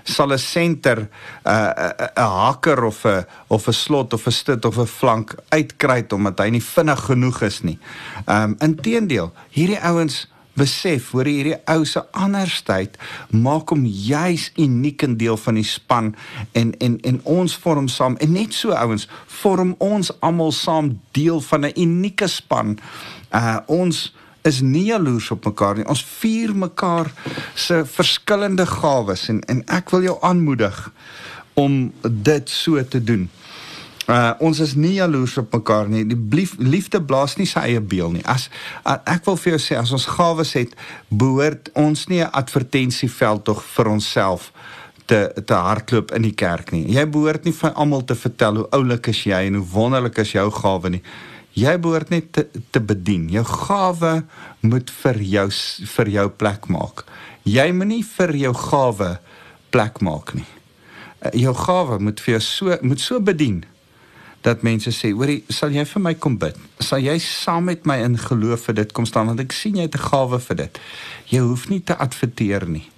sal 0.03 0.33
'n 0.33 0.39
senter 0.39 0.99
'n 0.99 1.09
uh, 1.43 1.91
'n 1.99 2.09
'n 2.15 2.31
haker 2.39 2.83
of 2.83 3.05
'n 3.05 3.25
of 3.47 3.67
'n 3.67 3.73
slot 3.73 4.13
of 4.13 4.27
'n 4.27 4.31
stit 4.31 4.65
of 4.65 4.77
'n 4.77 4.87
flank 4.87 5.35
uitkry 5.49 6.05
omdat 6.09 6.39
hy 6.39 6.49
nie 6.49 6.63
vinnig 6.63 6.99
genoeg 6.99 7.41
is 7.41 7.61
nie. 7.61 7.79
Ehm 8.25 8.43
um, 8.43 8.55
inteendeel, 8.59 9.33
hierdie 9.49 9.81
ouens 9.83 10.27
besef 10.57 11.11
hoor 11.13 11.27
hierdie 11.29 11.57
ou 11.69 11.85
se 11.85 12.01
andersheid 12.17 12.97
maak 13.29 13.69
hom 13.73 13.85
juis 13.85 14.49
uniek 14.57 15.03
in 15.05 15.17
deel 15.19 15.37
van 15.37 15.59
die 15.59 15.67
span 15.67 16.13
en 16.57 16.73
en 16.83 16.97
en 17.09 17.19
ons 17.23 17.57
vorm 17.63 17.89
saam 17.91 18.17
en 18.23 18.33
net 18.33 18.55
so 18.57 18.73
ouens 18.73 19.07
vorm 19.41 19.75
ons 19.83 20.11
almal 20.25 20.51
saam 20.55 20.95
deel 21.17 21.41
van 21.49 21.65
'n 21.65 21.75
unieke 21.75 22.27
span. 22.27 22.79
Uh 23.31 23.59
ons 23.67 24.13
is 24.47 24.61
nie 24.63 24.87
jaloers 24.89 25.31
op 25.35 25.45
mekaar 25.45 25.79
nie. 25.79 25.87
Ons 25.87 26.03
vier 26.19 26.53
mekaar 26.55 27.11
se 27.55 27.83
verskillende 27.85 28.65
gawes 28.65 29.27
en 29.33 29.41
en 29.51 29.63
ek 29.79 29.91
wil 29.95 30.07
jou 30.07 30.17
aanmoedig 30.21 30.77
om 31.57 31.91
dit 32.03 32.49
so 32.49 32.83
te 32.87 33.03
doen. 33.03 33.27
Uh 34.07 34.31
ons 34.39 34.59
is 34.63 34.73
nie 34.79 34.93
jaloers 34.95 35.35
op 35.41 35.53
mekaar 35.57 35.89
nie. 35.91 36.05
Die 36.07 36.17
blief, 36.17 36.53
liefde 36.57 37.01
blaas 37.03 37.35
nie 37.35 37.47
sy 37.49 37.65
eie 37.73 37.81
beel 37.81 38.13
nie. 38.15 38.23
As 38.23 38.47
uh, 38.85 38.95
ek 39.03 39.25
wil 39.27 39.39
vir 39.41 39.57
jou 39.57 39.61
sê 39.65 39.79
as 39.79 39.91
ons 39.91 40.07
gawes 40.15 40.53
het, 40.55 40.75
behoort 41.09 41.71
ons 41.75 42.07
nie 42.07 42.21
'n 42.23 42.31
advertensieveld 42.31 43.43
tog 43.43 43.63
vir 43.75 43.91
onsself 43.97 44.51
te 45.05 45.31
te 45.45 45.53
hardloop 45.53 46.13
in 46.15 46.21
die 46.21 46.35
kerk 46.35 46.71
nie. 46.71 46.85
Jy 46.87 47.03
behoort 47.11 47.43
nie 47.43 47.55
vir 47.55 47.75
almal 47.75 48.05
te 48.05 48.15
vertel 48.15 48.61
hoe 48.61 48.69
oulik 48.79 49.07
is 49.11 49.23
jy 49.23 49.41
en 49.47 49.59
hoe 49.59 49.67
wonderlik 49.73 50.17
is 50.23 50.31
jou 50.31 50.47
gawe 50.51 50.89
nie. 50.89 51.03
Jy 51.57 51.73
behoort 51.81 52.11
net 52.13 52.29
te, 52.35 52.43
te 52.69 52.81
bedien. 52.83 53.25
Jou 53.33 53.43
gawe 53.47 54.11
moet 54.61 54.91
vir 54.99 55.21
jou 55.25 55.47
vir 55.95 56.11
jou 56.13 56.27
plek 56.29 56.67
maak. 56.69 57.01
Jy 57.47 57.71
moenie 57.73 58.03
vir 58.05 58.35
jou 58.37 58.53
gawe 58.53 59.15
plek 59.73 59.97
maak 60.05 60.35
nie. 60.37 60.45
Eh, 61.25 61.39
jou 61.41 61.55
gawe 61.57 61.97
moet 62.03 62.21
vir 62.21 62.37
jou 62.37 62.43
so 62.45 62.77
moet 62.85 63.01
so 63.01 63.19
bedien 63.19 63.63
dat 64.45 64.61
mense 64.61 64.91
sê, 64.93 65.11
"Hoerie, 65.11 65.43
sal 65.49 65.71
jy 65.71 65.83
vir 65.85 66.01
my 66.01 66.13
kom 66.13 66.37
bid? 66.37 66.55
Sal 66.79 66.99
jy 66.99 67.17
saam 67.17 67.65
met 67.65 67.85
my 67.85 67.97
in 67.97 68.17
geloof 68.17 68.61
vir 68.65 68.75
dit 68.75 68.93
kom 68.93 69.05
staan 69.05 69.25
want 69.25 69.39
ek 69.39 69.51
sien 69.51 69.75
jy 69.75 69.81
het 69.81 69.95
'n 69.95 70.09
gawe 70.09 70.39
vir 70.39 70.55
dit." 70.55 70.79
Jy 71.25 71.39
hoef 71.39 71.69
nie 71.69 71.81
te 71.81 71.97
adverteer 71.97 72.69
nie. 72.69 72.89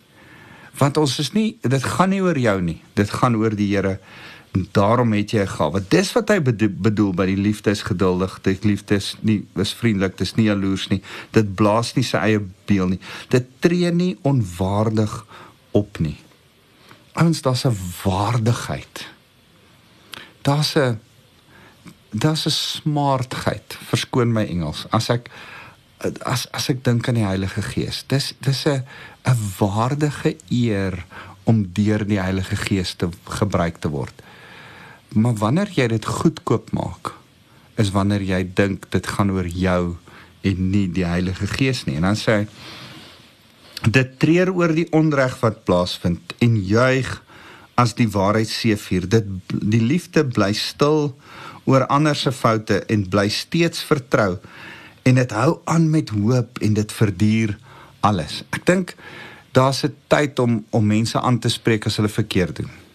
Want 0.77 0.97
ons 0.97 1.19
is 1.19 1.33
nie 1.33 1.57
dit 1.61 1.83
gaan 1.83 2.09
nie 2.09 2.21
oor 2.21 2.37
jou 2.37 2.61
nie. 2.61 2.81
Dit 2.93 3.09
gaan 3.09 3.35
oor 3.35 3.55
die 3.55 3.75
Here 3.75 3.99
daarom 4.51 5.13
het 5.13 5.31
jy 5.31 5.41
'n 5.41 5.47
gawe. 5.47 5.83
Dis 5.87 6.11
wat 6.13 6.29
hy 6.29 6.39
bedoel 6.41 7.13
by 7.13 7.25
die 7.25 7.37
liefde 7.37 7.69
is 7.69 7.81
geduldig, 7.81 8.39
die 8.41 8.57
liefde 8.61 8.95
is 8.95 9.15
nie 9.21 9.45
is 9.55 9.73
vriendelik, 9.73 10.17
dis 10.17 10.35
nie 10.35 10.45
jaloers 10.45 10.87
nie. 10.87 11.01
Dit 11.31 11.55
blaas 11.55 11.93
nie 11.95 12.03
sy 12.03 12.17
eie 12.17 12.41
beel 12.65 12.87
nie. 12.87 12.99
Dit 13.29 13.45
tree 13.59 13.91
nie 13.91 14.17
onwaardig 14.21 15.25
op 15.71 15.99
nie. 15.99 16.17
Ons 17.15 17.41
daar's 17.41 17.65
'n 17.65 17.77
waardigheid. 18.03 19.07
Daar's 20.41 20.75
'n 20.75 20.99
daar's 22.09 22.45
'n 22.45 22.49
smartheid. 22.49 23.77
Verskoon 23.89 24.31
my 24.31 24.45
Engels. 24.45 24.85
As 24.89 25.09
ek 25.09 25.29
as 26.23 26.47
as 26.51 26.69
ek 26.69 26.83
dink 26.83 27.07
aan 27.07 27.19
die 27.19 27.25
Heilige 27.27 27.61
Gees. 27.61 28.03
Dis 28.07 28.33
dis 28.39 28.65
'n 28.65 28.83
'n 29.25 29.37
waardige 29.59 30.35
eer 30.49 31.05
om 31.43 31.69
deur 31.73 32.05
die 32.07 32.19
Heilige 32.19 32.55
Gees 32.55 32.93
te 32.93 33.09
gebruik 33.23 33.77
te 33.77 33.89
word. 33.89 34.21
Maar 35.17 35.33
wanneer 35.41 35.69
jy 35.73 35.87
dit 35.87 36.05
goedkoop 36.05 36.69
maak, 36.71 37.13
is 37.81 37.89
wanneer 37.95 38.21
jy 38.21 38.43
dink 38.53 38.85
dit 38.93 39.07
gaan 39.07 39.31
oor 39.33 39.47
jou 39.47 39.95
en 40.45 40.69
nie 40.71 40.85
die 40.91 41.07
Heilige 41.07 41.47
Gees 41.49 41.85
nie. 41.87 41.95
En 41.97 42.05
dan 42.09 42.19
sê 42.19 42.41
hy 42.41 42.45
dit 43.89 44.11
treur 44.19 44.51
oor 44.53 44.73
die 44.75 44.89
onreg 44.93 45.37
wat 45.39 45.63
plaasvind 45.65 46.33
en 46.43 46.57
juig 46.67 47.07
as 47.79 47.95
die 47.95 48.09
waarheid 48.11 48.51
seëvier. 48.51 49.07
Dit 49.07 49.29
die 49.49 49.81
liefde 49.81 50.25
bly 50.27 50.51
stil 50.53 51.15
oor 51.69 51.87
ander 51.87 52.17
se 52.17 52.33
foute 52.35 52.81
en 52.91 53.07
bly 53.09 53.29
steeds 53.33 53.81
vertrou 53.87 54.35
en 55.07 55.17
dit 55.17 55.33
hou 55.33 55.55
aan 55.71 55.87
met 55.89 56.11
hoop 56.13 56.59
en 56.61 56.75
dit 56.75 56.93
verduur 56.99 57.55
alles. 58.05 58.43
Ek 58.53 58.67
dink 58.67 58.93
daar's 59.57 59.83
'n 59.83 59.95
tyd 60.07 60.39
om 60.39 60.65
om 60.69 60.85
mense 60.85 61.17
aan 61.17 61.39
te 61.39 61.49
spreek 61.49 61.85
as 61.85 61.97
hulle 61.97 62.11
verkeerd 62.11 62.55
doen 62.61 62.88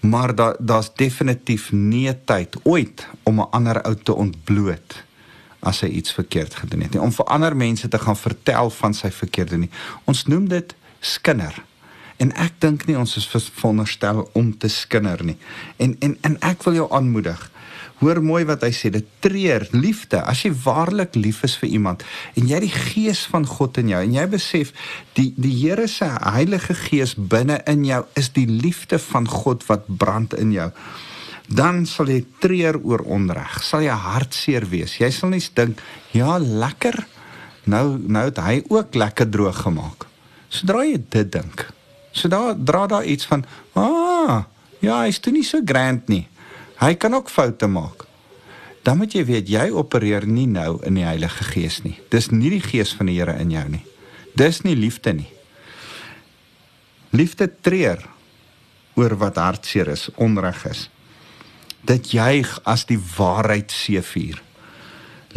maar 0.00 0.34
daar 0.34 0.56
daar's 0.58 0.90
definitief 0.94 1.72
nie 1.72 2.12
tyd 2.24 2.56
ooit 2.62 3.06
om 3.22 3.40
'n 3.40 3.50
ander 3.50 3.82
ou 3.82 3.94
te 4.02 4.14
ontbloot 4.14 5.04
as 5.60 5.80
hy 5.80 5.88
iets 5.88 6.12
verkeerd 6.12 6.54
gedoen 6.54 6.80
het 6.80 6.92
nie. 6.92 7.00
Om 7.00 7.12
vir 7.12 7.24
ander 7.24 7.56
mense 7.56 7.88
te 7.88 7.98
gaan 7.98 8.16
vertel 8.16 8.70
van 8.70 8.94
sy 8.94 9.10
verkeerde 9.10 9.58
nie. 9.58 9.70
Ons 10.04 10.24
noem 10.26 10.48
dit 10.48 10.74
skinder 11.00 11.64
En 12.20 12.32
ek 12.36 12.58
dink 12.60 12.84
nie 12.88 12.98
ons 13.00 13.16
is 13.16 13.28
veronderstel 13.30 14.26
om 14.36 14.52
te 14.58 14.68
skinder 14.68 15.22
nie. 15.24 15.38
En 15.80 15.96
en 16.04 16.16
en 16.26 16.36
ek 16.44 16.66
wil 16.68 16.80
jou 16.82 16.88
aanmoedig. 16.92 17.46
Hoor 18.00 18.22
mooi 18.24 18.46
wat 18.48 18.62
hy 18.64 18.70
sê, 18.72 18.88
dit 18.92 19.08
treur 19.20 19.66
liefde. 19.76 20.22
As 20.24 20.40
jy 20.44 20.54
waarlik 20.64 21.18
lief 21.20 21.42
is 21.44 21.58
vir 21.60 21.68
iemand 21.76 22.04
en 22.36 22.48
jy 22.48 22.60
die 22.64 22.72
gees 22.72 23.26
van 23.28 23.44
God 23.48 23.80
in 23.82 23.92
jou 23.92 24.00
en 24.00 24.16
jy 24.16 24.26
besef 24.32 24.72
die 25.18 25.30
die 25.36 25.52
Here 25.60 25.88
se 25.88 26.08
Heilige 26.08 26.76
Gees 26.86 27.12
binne 27.16 27.60
in 27.68 27.84
jou 27.88 28.02
is 28.16 28.32
die 28.36 28.48
liefde 28.48 29.00
van 29.10 29.28
God 29.28 29.66
wat 29.68 29.88
brand 29.88 30.36
in 30.36 30.54
jou 30.56 30.70
dan 31.50 31.82
sal 31.88 32.06
jy 32.06 32.20
treur 32.38 32.78
oor 32.86 33.02
onreg. 33.10 33.58
Sal 33.66 33.82
jy 33.82 33.94
hartseer 34.04 34.68
wees. 34.70 34.94
Jy 35.00 35.10
sal 35.10 35.32
net 35.34 35.50
dink, 35.58 35.80
ja, 36.14 36.38
lekker. 36.38 37.02
Nou 37.70 37.98
nou 37.98 38.24
het 38.28 38.38
hy 38.40 38.60
ook 38.70 38.94
lekker 38.94 39.28
droog 39.30 39.64
gemaak. 39.66 40.06
Sodra 40.50 40.84
jy 40.86 41.00
dit 41.10 41.32
dink, 41.34 41.66
so 42.12 42.28
daar 42.28 42.54
dra 42.56 42.86
daar 42.86 43.04
iets 43.04 43.26
van, 43.26 43.44
ah, 43.74 44.44
ja, 44.80 45.02
hy's 45.04 45.20
toe 45.20 45.32
nie 45.32 45.44
so 45.44 45.60
grand 45.64 46.08
nie. 46.08 46.26
Hy 46.80 46.94
kan 46.94 47.14
ook 47.14 47.30
foute 47.30 47.68
maak. 47.68 48.06
Dan 48.82 48.96
moet 48.96 49.12
jy 49.12 49.24
weet 49.28 49.48
jy 49.52 49.66
opereer 49.70 50.24
nie 50.26 50.46
nou 50.48 50.78
in 50.88 50.96
die 50.96 51.04
Heilige 51.04 51.44
Gees 51.44 51.82
nie. 51.84 51.98
Dis 52.08 52.30
nie 52.32 52.50
die 52.50 52.64
gees 52.64 52.94
van 52.96 53.10
die 53.10 53.18
Here 53.18 53.36
in 53.38 53.52
jou 53.52 53.66
nie. 53.68 53.84
Dis 54.36 54.62
nie 54.64 54.76
liefde 54.76 55.12
nie. 55.12 55.28
Liefde 57.12 57.50
treur 57.60 58.00
oor 58.96 59.16
wat 59.20 59.36
hartseer 59.36 59.90
is, 59.92 60.08
onreg 60.16 60.64
is 60.70 60.88
dit 61.86 62.12
juig 62.16 62.50
as 62.68 62.84
die 62.88 62.98
waarheid 63.16 63.72
seëvier. 63.72 64.40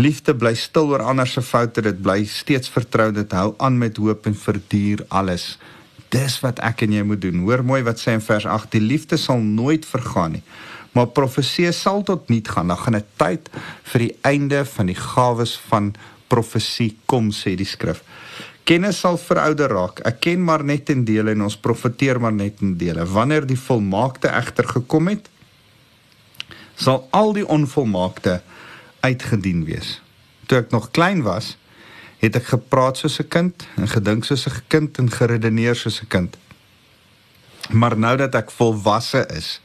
Liefde 0.02 0.34
bly 0.36 0.54
stil 0.58 0.90
oor 0.92 1.04
ander 1.06 1.30
se 1.30 1.44
foute, 1.46 1.84
dit 1.86 2.00
bly 2.02 2.24
steeds 2.30 2.72
vertrou, 2.74 3.12
dit 3.14 3.36
hou 3.38 3.54
aan 3.64 3.78
met 3.80 3.98
hoop 4.02 4.26
en 4.28 4.36
verduur 4.36 5.06
alles. 5.14 5.54
Dis 6.14 6.38
wat 6.44 6.62
ek 6.62 6.86
en 6.86 6.94
jy 6.94 7.04
moet 7.08 7.22
doen. 7.24 7.42
Hoor 7.48 7.64
mooi 7.66 7.82
wat 7.86 8.02
sê 8.02 8.14
in 8.14 8.22
vers 8.22 8.46
8: 8.46 8.72
Die 8.76 8.84
liefde 8.84 9.18
sal 9.18 9.42
nooit 9.42 9.86
vergaan 9.90 10.38
nie. 10.38 10.44
Maar 10.94 11.10
profesie 11.10 11.72
sal 11.74 12.04
tot 12.06 12.30
niet 12.30 12.50
gaan. 12.50 12.68
Dan 12.70 12.78
gaan 12.78 12.96
'n 12.96 13.06
tyd 13.18 13.50
vir 13.84 14.00
die 14.00 14.16
einde 14.22 14.66
van 14.66 14.86
die 14.86 15.00
gawes 15.00 15.58
van 15.70 15.94
profesie 16.28 16.98
kom, 17.06 17.32
sê 17.32 17.56
die 17.56 17.66
skrif. 17.66 18.04
Kennis 18.64 19.00
sal 19.00 19.18
verouder 19.18 19.70
raak. 19.70 20.00
Ek 20.08 20.20
ken 20.20 20.44
maar 20.44 20.64
net 20.64 20.90
in 20.90 21.04
dele 21.06 21.32
en 21.32 21.42
ons 21.42 21.58
profeteer 21.58 22.20
maar 22.20 22.34
net 22.34 22.62
in 22.62 22.78
dele. 22.78 23.06
Wanneer 23.06 23.46
die 23.46 23.60
volmaakte 23.60 24.28
egter 24.28 24.68
gekom 24.68 25.08
het, 25.08 25.30
sal 26.76 27.08
al 27.12 27.34
die 27.34 27.48
onvolmaakte 27.48 28.42
uitgedien 29.00 29.66
wees. 29.66 30.02
Toe 30.48 30.58
ek 30.58 30.72
nog 30.72 30.92
klein 30.92 31.22
was, 31.22 31.58
het 32.24 32.40
ek 32.40 32.54
gepraat 32.56 32.98
soos 32.98 33.20
'n 33.20 33.28
kind 33.28 33.68
en 33.76 33.88
gedink 33.88 34.24
soos 34.24 34.48
'n 34.48 34.64
kind 34.68 34.98
en 34.98 35.12
geredeneer 35.12 35.76
soos 35.76 36.02
'n 36.02 36.08
kind. 36.08 36.38
Maar 37.70 37.98
nou 37.98 38.18
dat 38.18 38.36
ek 38.36 38.52
volwasse 38.52 39.28
is, 39.28 39.62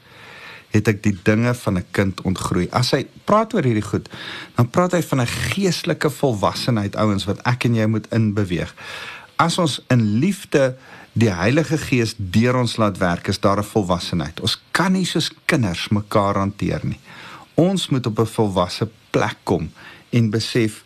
het 0.71 0.89
ek 0.89 1.03
die 1.03 1.17
dinge 1.23 1.55
van 1.55 1.79
'n 1.79 1.87
kind 1.91 2.21
ontgroei. 2.21 2.69
As 2.71 2.91
hy 2.91 3.07
praat 3.25 3.55
oor 3.55 3.63
hierdie 3.65 3.89
goed, 3.91 4.09
dan 4.57 4.71
praat 4.71 4.93
hy 4.93 5.03
van 5.03 5.21
'n 5.21 5.27
geestelike 5.27 6.11
volwassenheid 6.11 6.97
ouens 6.97 7.25
wat 7.25 7.41
ek 7.47 7.65
en 7.65 7.75
jy 7.75 7.87
moet 7.87 8.07
inbeweeg. 8.11 8.75
As 9.37 9.59
ons 9.59 9.81
in 9.89 10.19
liefde 10.19 10.77
die 11.13 11.31
Heilige 11.31 11.79
Gees 11.79 12.15
deur 12.17 12.57
ons 12.57 12.77
laat 12.77 12.99
werk, 12.99 13.29
is 13.29 13.41
daar 13.41 13.59
'n 13.59 13.65
volwassenheid. 13.65 14.41
Ons 14.41 14.61
kan 14.71 14.93
nie 14.93 15.07
soos 15.07 15.31
kinders 15.45 15.89
mekaar 15.89 16.35
hanteer 16.37 16.81
nie. 16.83 17.01
Ons 17.55 17.89
moet 17.89 18.07
op 18.07 18.19
'n 18.19 18.27
volwasse 18.27 18.89
plek 19.11 19.37
kom 19.43 19.71
en 20.11 20.31
besef 20.31 20.85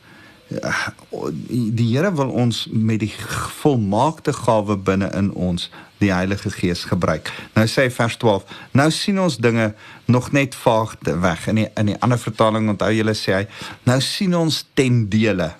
die 1.48 1.88
Here 1.92 2.12
wil 2.14 2.30
ons 2.30 2.66
met 2.70 3.00
die 3.00 3.12
volmaakte 3.60 4.32
gawe 4.32 4.76
binne 4.76 5.10
in 5.16 5.30
ons 5.32 5.70
die 6.02 6.12
Heilige 6.12 6.50
Gees 6.50 6.84
gebruik. 6.90 7.30
Nou 7.54 7.66
sê 7.70 7.88
vers 7.92 8.16
12, 8.16 8.44
nou 8.72 8.88
sien 8.90 9.20
ons 9.22 9.38
dinge 9.38 9.72
nog 10.10 10.32
net 10.32 10.54
vaag 10.58 10.96
weg. 11.02 11.46
In 11.48 11.62
die 11.62 11.68
in 11.78 11.92
die 11.92 11.98
ander 12.00 12.18
vertaling 12.18 12.68
onthou 12.72 12.90
julle 12.94 13.14
sê 13.18 13.36
hy, 13.40 13.44
nou 13.88 14.00
sien 14.00 14.34
ons 14.34 14.64
ten 14.74 15.04
dele. 15.12 15.52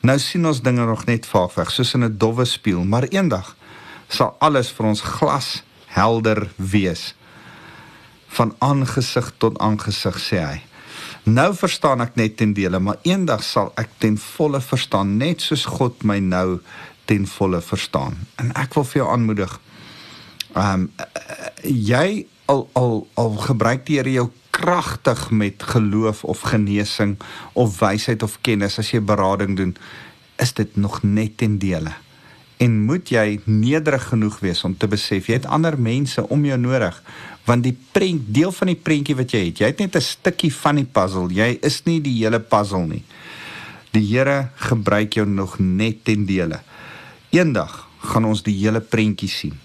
Nou 0.00 0.18
sien 0.22 0.46
ons 0.46 0.62
dinge 0.62 0.86
nog 0.86 1.04
net 1.06 1.26
vaag 1.26 1.54
weg, 1.58 1.70
soos 1.74 1.94
in 1.94 2.04
'n 2.04 2.18
dowwe 2.18 2.44
spieël, 2.44 2.84
maar 2.84 3.08
eendag 3.10 3.56
sal 4.08 4.36
alles 4.40 4.70
vir 4.72 4.86
ons 4.86 5.00
glas 5.00 5.62
helder 5.86 6.48
wees 6.56 7.14
van 8.28 8.54
aangesig 8.58 9.32
tot 9.38 9.58
aangesig 9.58 10.16
sê 10.20 10.40
hy 10.44 10.67
nou 11.34 11.50
verstaan 11.54 12.02
ek 12.04 12.16
net 12.20 12.36
ten 12.40 12.54
dele 12.56 12.80
maar 12.82 12.98
eendag 13.06 13.44
sal 13.44 13.72
ek 13.80 13.90
ten 14.02 14.18
volle 14.20 14.60
verstaan 14.64 15.16
net 15.20 15.44
soos 15.44 15.66
God 15.78 16.04
my 16.08 16.18
nou 16.22 16.60
ten 17.08 17.26
volle 17.26 17.60
verstaan. 17.64 18.18
En 18.36 18.52
ek 18.52 18.74
wil 18.76 18.84
vir 18.84 19.02
jou 19.02 19.12
aanmoedig 19.12 19.54
ehm 20.54 20.88
um, 20.88 20.90
jy 21.62 22.26
al 22.48 22.68
al 22.72 23.06
al 23.20 23.36
gebruik 23.44 23.86
die 23.86 23.98
Here 23.98 24.12
jou 24.12 24.28
kragtig 24.58 25.30
met 25.30 25.62
geloof 25.62 26.24
of 26.24 26.40
genesing 26.50 27.16
of 27.52 27.78
wysheid 27.78 28.22
of 28.22 28.38
kennis 28.40 28.78
as 28.78 28.90
jy 28.92 29.00
berading 29.00 29.56
doen 29.56 29.76
is 30.36 30.52
dit 30.52 30.76
nog 30.76 31.02
net 31.02 31.36
ten 31.36 31.58
dele 31.58 31.92
en 32.58 32.80
moet 32.84 33.10
jy 33.10 33.40
nederig 33.44 34.08
genoeg 34.10 34.38
wees 34.42 34.64
om 34.64 34.76
te 34.76 34.88
besef 34.90 35.28
jy 35.28 35.40
het 35.40 35.46
ander 35.46 35.78
mense 35.78 36.22
om 36.28 36.44
jou 36.44 36.58
nodig 36.58 37.02
want 37.48 37.64
die 37.64 37.76
prent 37.92 38.26
deel 38.34 38.52
van 38.52 38.72
die 38.72 38.80
prentjie 38.88 39.16
wat 39.16 39.32
jy 39.32 39.46
het 39.46 39.62
jy 39.62 39.70
het 39.72 39.80
net 39.80 39.96
'n 39.96 40.04
stukkie 40.04 40.52
van 40.52 40.76
die 40.76 40.88
puzzle 40.98 41.32
jy 41.32 41.58
is 41.62 41.82
nie 41.86 42.00
die 42.00 42.24
hele 42.24 42.40
puzzle 42.40 42.86
nie. 42.86 43.04
Die 43.92 44.04
Here 44.04 44.50
gebruik 44.56 45.14
jou 45.14 45.26
nog 45.26 45.58
net 45.58 46.04
ten 46.04 46.26
dele. 46.26 46.60
Eendag 47.30 47.88
gaan 48.04 48.24
ons 48.24 48.42
die 48.42 48.54
hele 48.54 48.80
prentjie 48.80 49.28
sien. 49.28 49.56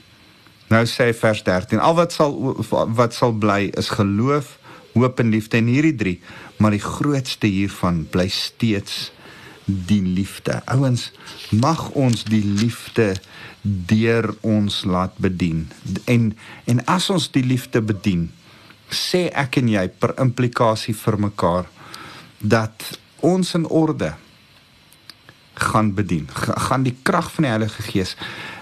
Nou 0.71 0.85
sê 0.85 1.11
vers 1.13 1.43
13 1.43 1.79
al 1.79 1.95
wat 1.95 2.15
sal 2.15 2.31
wat 2.69 3.13
sal 3.13 3.33
bly 3.33 3.69
is 3.77 3.89
geloof 3.89 4.57
hoop 4.93 5.19
en 5.19 5.29
liefde 5.29 5.57
en 5.57 5.67
hierdie 5.67 5.95
drie 5.95 6.21
maar 6.57 6.71
die 6.71 6.81
grootste 6.81 7.47
hiervan 7.47 8.05
bly 8.09 8.27
steeds 8.29 9.11
die 9.65 10.01
liefde. 10.01 10.61
Ouens, 10.65 11.11
mag 11.49 11.89
ons 11.89 12.23
die 12.27 12.43
liefde 12.43 13.13
deur 13.61 14.33
ons 14.41 14.83
laat 14.83 15.15
bedien. 15.17 15.67
En 16.05 16.33
en 16.65 16.85
as 16.91 17.09
ons 17.13 17.29
die 17.31 17.45
liefde 17.45 17.81
bedien, 17.81 18.27
sê 18.91 19.27
ek 19.31 19.61
en 19.61 19.71
jy 19.71 19.87
per 19.87 20.15
implikasie 20.21 20.95
vir 20.97 21.19
mekaar 21.29 21.69
dat 22.39 22.83
ons 23.23 23.53
in 23.55 23.65
orde 23.65 24.13
gaan 25.53 25.93
bedien. 25.95 26.27
Gaan 26.67 26.83
die 26.83 26.95
krag 27.03 27.31
van 27.31 27.47
die 27.47 27.53
Heilige 27.53 27.85
Gees 27.87 28.17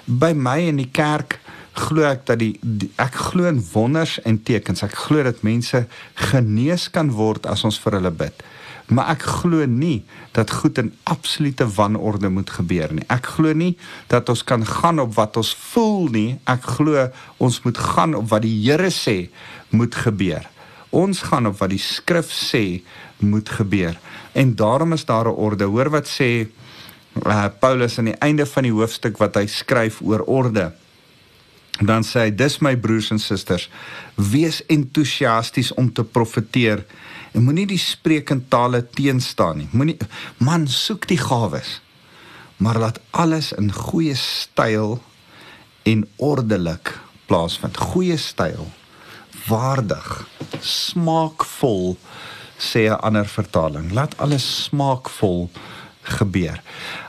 by 0.05 0.33
my 0.35 0.59
in 0.69 0.81
die 0.81 0.91
kerk 0.91 1.39
glo 1.81 2.03
ek 2.03 2.25
dat 2.27 2.41
die, 2.41 2.53
die 2.61 2.91
ek 2.99 3.15
glo 3.31 3.47
in 3.47 3.61
wonders 3.71 4.19
en 4.27 4.41
tekens. 4.43 4.83
Ek 4.83 4.93
glo 5.07 5.23
dat 5.23 5.41
mense 5.47 5.85
genees 6.29 6.89
kan 6.91 7.09
word 7.15 7.47
as 7.49 7.63
ons 7.65 7.79
vir 7.81 7.97
hulle 7.97 8.11
bid 8.23 8.43
maar 8.87 9.11
ek 9.13 9.23
glo 9.23 9.65
nie 9.65 10.03
dat 10.35 10.51
goed 10.51 10.77
in 10.77 10.93
absolute 11.03 11.67
wanorde 11.75 12.29
moet 12.29 12.49
gebeur 12.49 12.93
nie. 12.93 13.05
Ek 13.07 13.25
glo 13.37 13.53
nie 13.53 13.77
dat 14.11 14.29
ons 14.29 14.43
kan 14.43 14.65
gaan 14.67 14.99
op 14.99 15.13
wat 15.15 15.37
ons 15.37 15.53
voel 15.71 16.07
nie. 16.11 16.29
Ek 16.49 16.65
glo 16.77 17.07
ons 17.37 17.61
moet 17.63 17.77
gaan 17.77 18.15
op 18.15 18.29
wat 18.31 18.45
die 18.45 18.55
Here 18.61 18.91
sê 18.91 19.29
moet 19.69 19.95
gebeur. 19.95 20.47
Ons 20.91 21.23
gaan 21.29 21.47
op 21.47 21.59
wat 21.61 21.71
die 21.71 21.81
skrif 21.81 22.31
sê 22.35 22.81
moet 23.23 23.49
gebeur. 23.49 23.95
En 24.35 24.55
daarom 24.55 24.93
is 24.93 25.05
daar 25.05 25.27
'n 25.27 25.35
orde. 25.35 25.65
Hoor 25.65 25.89
wat 25.89 26.07
sê 26.07 26.47
uh, 27.25 27.45
Paulus 27.59 27.97
aan 27.97 28.11
die 28.11 28.19
einde 28.19 28.45
van 28.45 28.63
die 28.63 28.71
hoofstuk 28.71 29.17
wat 29.17 29.35
hy 29.35 29.45
skryf 29.47 30.01
oor 30.01 30.23
orde. 30.27 30.71
Dan 31.79 32.03
sê 32.03 32.27
hy: 32.27 32.35
"Dis 32.35 32.59
my 32.59 32.75
broers 32.77 33.11
en 33.11 33.19
susters, 33.19 33.69
wees 34.15 34.65
entoesiasties 34.65 35.73
om 35.73 35.93
te 35.93 36.03
profeteer." 36.03 36.85
En 37.31 37.43
moenie 37.43 37.67
die 37.67 37.79
sprekende 37.79 38.47
tale 38.47 38.81
teenstaan 38.89 39.57
nie. 39.57 39.69
Moenie 39.71 39.97
man 40.37 40.67
soek 40.67 41.07
die 41.07 41.19
gawes. 41.21 41.79
Maar 42.61 42.77
laat 42.77 42.99
alles 43.09 43.51
in 43.57 43.71
goeie 43.73 44.15
styl 44.15 44.99
en 45.83 46.05
ordelik 46.15 46.93
plaasvind. 47.25 47.77
Goeie 47.77 48.17
styl, 48.17 48.67
waardig, 49.47 50.27
smaakvol 50.59 51.97
sê 52.57 52.89
'n 52.89 53.01
ander 53.01 53.25
vertaling. 53.25 53.91
Laat 53.91 54.17
alles 54.17 54.63
smaakvol 54.63 55.49
gebeur. 56.01 56.61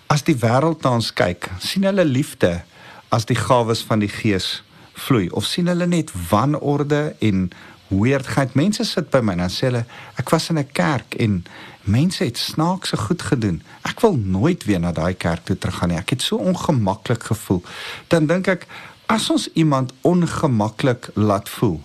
As 0.07 0.23
die 0.23 0.37
wêreld 0.37 0.83
na 0.83 0.91
ons 0.91 1.13
kyk, 1.13 1.51
sien 1.59 1.85
hulle 1.85 2.05
liefde 2.05 2.63
as 3.09 3.25
die 3.25 3.37
gawes 3.37 3.83
van 3.83 3.99
die 3.99 4.09
Gees 4.09 4.63
vloei 4.93 5.29
of 5.29 5.45
sien 5.45 5.67
hulle 5.67 5.87
net 5.87 6.13
wanorde 6.31 7.15
en 7.19 7.51
weirdheid. 7.93 8.55
Mense 8.55 8.85
sit 8.85 9.11
by 9.13 9.21
my 9.21 9.37
en 9.37 9.45
dan 9.45 9.53
sê 9.53 9.69
hulle 9.69 9.85
ek 10.21 10.33
was 10.33 10.49
in 10.51 10.59
'n 10.59 10.73
kerk 10.73 11.15
en 11.15 11.45
mense 11.85 12.25
het 12.25 12.39
snaakse 12.39 12.97
goed 12.97 13.23
gedoen. 13.23 13.63
Ek 13.83 14.01
wil 14.01 14.17
nooit 14.17 14.65
weer 14.65 14.81
na 14.81 14.93
daai 14.93 15.15
kerk 15.15 15.45
toe 15.45 15.59
teruggaan 15.59 15.89
nie. 15.89 15.99
Ek 15.99 16.11
het 16.11 16.23
so 16.23 16.37
ongemaklik 16.37 17.23
gevoel. 17.23 17.63
Dan 18.09 18.27
dink 18.27 18.47
ek 18.47 18.67
as 19.07 19.31
ons 19.31 19.49
iemand 19.53 19.93
ongemaklik 20.01 21.11
laat 21.15 21.49
voel, 21.49 21.81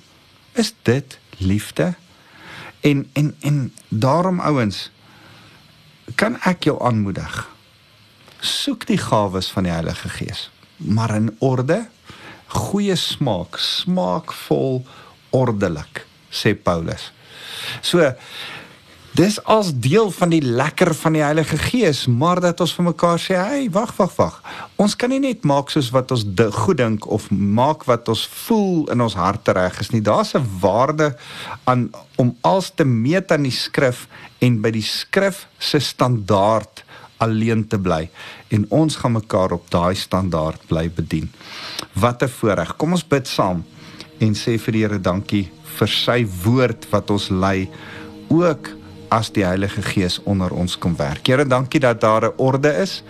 is 0.53 0.73
dit 0.83 1.19
liefde? 1.37 1.95
En 2.81 3.09
en 3.13 3.35
en 3.41 3.73
daarom 3.89 4.39
ouens 4.39 4.91
kan 6.15 6.37
ek 6.41 6.63
jou 6.63 6.83
aanmoedig. 6.83 7.49
Soek 8.39 8.85
die 8.87 8.97
gawes 8.97 9.51
van 9.51 9.63
die 9.63 9.71
Heilige 9.71 10.09
Gees, 10.09 10.49
maar 10.77 11.15
in 11.15 11.35
orde 11.39 11.87
goeie 12.47 12.95
smaak, 12.95 13.57
smaakvol, 13.59 14.85
ordelik, 15.37 16.05
sê 16.31 16.55
Paulus. 16.55 17.11
So 17.81 18.01
dis 19.17 19.39
as 19.49 19.71
deel 19.73 20.11
van 20.13 20.29
die 20.29 20.43
lekker 20.45 20.91
van 20.93 21.15
die 21.17 21.23
Heilige 21.25 21.57
Gees, 21.57 22.03
maar 22.05 22.37
dat 22.41 22.59
ons 22.61 22.73
vir 22.77 22.85
mekaar 22.91 23.17
sê, 23.17 23.33
"Hey, 23.33 23.69
wag, 23.73 23.95
wag, 23.97 24.13
wag. 24.15 24.41
Ons 24.75 24.95
kan 24.95 25.09
nie 25.09 25.19
net 25.19 25.43
maak 25.43 25.69
soos 25.69 25.89
wat 25.89 26.11
ons 26.11 26.25
goed 26.53 26.77
dink 26.77 27.07
of 27.09 27.31
maak 27.31 27.85
wat 27.85 28.09
ons 28.09 28.27
voel 28.45 28.91
in 28.91 29.01
ons 29.01 29.13
harte 29.13 29.51
reg 29.51 29.79
is 29.79 29.89
nie. 29.91 30.01
Daar's 30.01 30.35
'n 30.35 30.45
waarde 30.61 31.15
aan 31.65 31.89
om 32.15 32.37
als 32.41 32.71
te 32.75 32.85
meet 32.85 33.31
aan 33.31 33.43
die 33.43 33.51
skrif 33.51 34.07
en 34.39 34.61
by 34.61 34.71
die 34.71 34.85
skrif 34.85 35.47
se 35.57 35.79
standaard 35.79 36.83
alleen 37.17 37.67
te 37.67 37.79
bly 37.79 38.09
en 38.53 38.65
ons 38.69 38.95
gaan 38.95 39.11
mekaar 39.17 39.51
op 39.51 39.69
daai 39.69 39.95
standaard 39.95 40.67
bly 40.67 40.89
bedien. 40.89 41.31
Wat 41.93 42.23
'n 42.23 42.27
voorreg. 42.27 42.75
Kom 42.77 42.91
ons 42.91 43.07
bid 43.07 43.27
saam 43.27 43.65
en 44.19 44.33
sê 44.35 44.57
vir 44.57 44.73
die 44.73 44.83
Here 44.85 44.99
dankie 44.99 45.47
vir 45.77 45.87
sy 45.87 46.23
woord 46.43 46.87
wat 46.91 47.11
ons 47.13 47.29
lei 47.29 47.67
ook 48.33 48.73
as 49.13 49.29
die 49.31 49.45
Heilige 49.45 49.81
Gees 49.85 50.17
onder 50.27 50.51
ons 50.51 50.75
kom 50.79 50.95
werk. 50.99 51.27
Here, 51.27 51.45
dankie 51.47 51.79
dat 51.79 52.01
daar 52.01 52.25
'n 52.27 52.33
orde 52.37 52.71
is. 52.81 53.03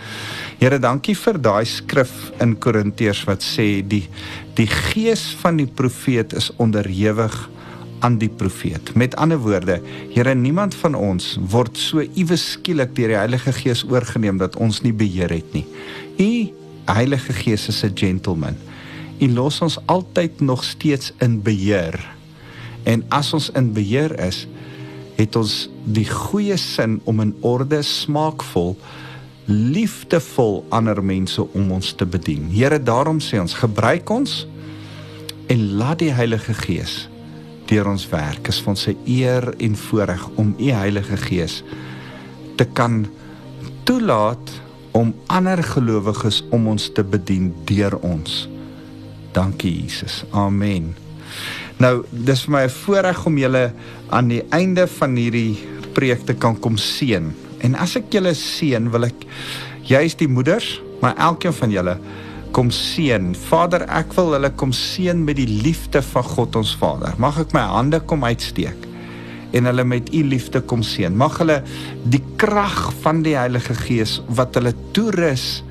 Here, 0.60 0.80
dankie 0.80 1.15
vir 1.15 1.41
daai 1.41 1.65
skrif 1.65 2.32
in 2.39 2.58
Korintiërs 2.60 3.26
wat 3.26 3.41
sê 3.41 3.82
die 3.88 4.08
die 4.56 4.67
gees 4.67 5.36
van 5.41 5.58
die 5.58 5.67
profeet 5.67 6.34
is 6.34 6.52
onderhewig 6.58 7.50
aan 8.00 8.17
die 8.17 8.30
profeet. 8.30 8.96
Met 8.96 9.15
ander 9.15 9.38
woorde, 9.38 9.82
Here, 10.13 10.36
niemand 10.36 10.76
van 10.76 10.96
ons 10.96 11.38
word 11.41 11.78
so 11.78 12.02
iewes 12.02 12.52
skielik 12.52 12.96
deur 12.96 13.08
die 13.08 13.17
Heilige 13.17 13.54
Gees 13.54 13.84
oorgeneem 13.84 14.38
dat 14.38 14.56
ons 14.56 14.82
nie 14.82 14.93
beheer 14.93 15.30
het 15.30 15.54
nie. 15.54 15.65
U 16.17 16.54
Heilige 16.86 17.34
Gees 17.34 17.67
is 17.67 17.84
'n 17.84 17.91
gentleman. 17.96 18.56
U 19.19 19.27
los 19.34 19.62
ons 19.62 19.80
altyd 19.86 20.41
nog 20.41 20.63
steeds 20.63 21.13
in 21.23 21.41
beheer. 21.41 21.97
En 22.84 23.03
as 23.10 23.34
ons 23.34 23.49
in 23.58 23.73
beheer 23.73 24.13
is, 24.19 24.45
het 25.17 25.36
ons 25.36 25.65
die 25.84 26.06
goeie 26.10 26.58
sin 26.62 26.99
om 27.10 27.21
in 27.23 27.34
orde 27.41 27.82
smaakvol 27.82 28.75
liefdevol 29.47 30.65
ander 30.75 30.99
mense 31.03 31.41
om 31.56 31.71
ons 31.71 31.93
te 31.95 32.06
bedien. 32.06 32.49
Here, 32.51 32.80
daarom 32.84 33.21
sê 33.23 33.39
ons, 33.39 33.56
gebruik 33.56 34.10
ons 34.12 34.43
en 35.47 35.63
laat 35.80 36.03
die 36.03 36.12
Heilige 36.12 36.53
Gees 36.53 37.08
deur 37.67 37.88
ons 37.91 38.06
werk. 38.12 38.47
Is 38.47 38.60
vir 38.60 38.69
ons 38.75 38.88
'n 38.88 38.97
eer 39.06 39.53
en 39.60 39.75
voorreg 39.75 40.27
om 40.36 40.56
u 40.60 40.71
Heilige 40.71 41.17
Gees 41.17 41.63
te 42.56 42.65
kan 42.65 43.08
toelaat 43.84 44.51
om 44.91 45.13
ander 45.27 45.63
gelowiges 45.63 46.43
om 46.49 46.67
ons 46.67 46.89
te 46.93 47.03
bedien 47.03 47.53
deur 47.65 47.97
ons. 48.01 48.47
Dankie 49.38 49.84
Jesus. 49.84 50.23
Amen. 50.34 50.95
Nou, 51.78 52.02
dis 52.10 52.41
vir 52.45 52.52
my 52.52 52.63
'n 52.65 52.73
voorreg 52.73 53.26
om 53.26 53.38
julle 53.38 53.71
aan 54.10 54.28
die 54.28 54.41
einde 54.50 54.88
van 54.88 55.13
hierdie 55.15 55.58
preek 55.93 56.26
te 56.26 56.34
kan 56.34 56.58
kom 56.60 56.78
seën. 56.78 57.34
En 57.62 57.76
as 57.76 57.95
ek 57.95 58.10
julle 58.10 58.34
seën, 58.34 58.89
wil 58.89 59.06
ek 59.06 59.26
juist 59.84 60.17
die 60.17 60.28
moeders, 60.28 60.82
maar 61.02 61.15
elkeen 61.17 61.54
van 61.54 61.69
julle 61.69 61.97
kom 62.52 62.71
seën. 62.71 63.36
Vader, 63.36 63.86
ek 63.89 64.13
wil 64.13 64.34
hulle 64.34 64.50
kom 64.50 64.71
seën 64.71 65.23
met 65.23 65.36
die 65.36 65.62
liefde 65.62 66.02
van 66.02 66.23
God 66.23 66.56
ons 66.56 66.76
Vader. 66.76 67.13
Mag 67.17 67.38
ek 67.39 67.54
my 67.54 67.62
hande 67.62 68.00
kom 68.00 68.23
uitsteek 68.23 68.88
en 69.54 69.65
hulle 69.65 69.84
met 69.84 70.13
u 70.13 70.23
liefde 70.23 70.62
kom 70.62 70.82
seën. 70.82 71.15
Mag 71.15 71.38
hulle 71.38 71.63
die 72.04 72.23
krag 72.38 72.93
van 73.02 73.21
die 73.21 73.38
Heilige 73.38 73.76
Gees 73.76 74.21
wat 74.28 74.56
hulle 74.56 74.73
toerus 74.91 75.63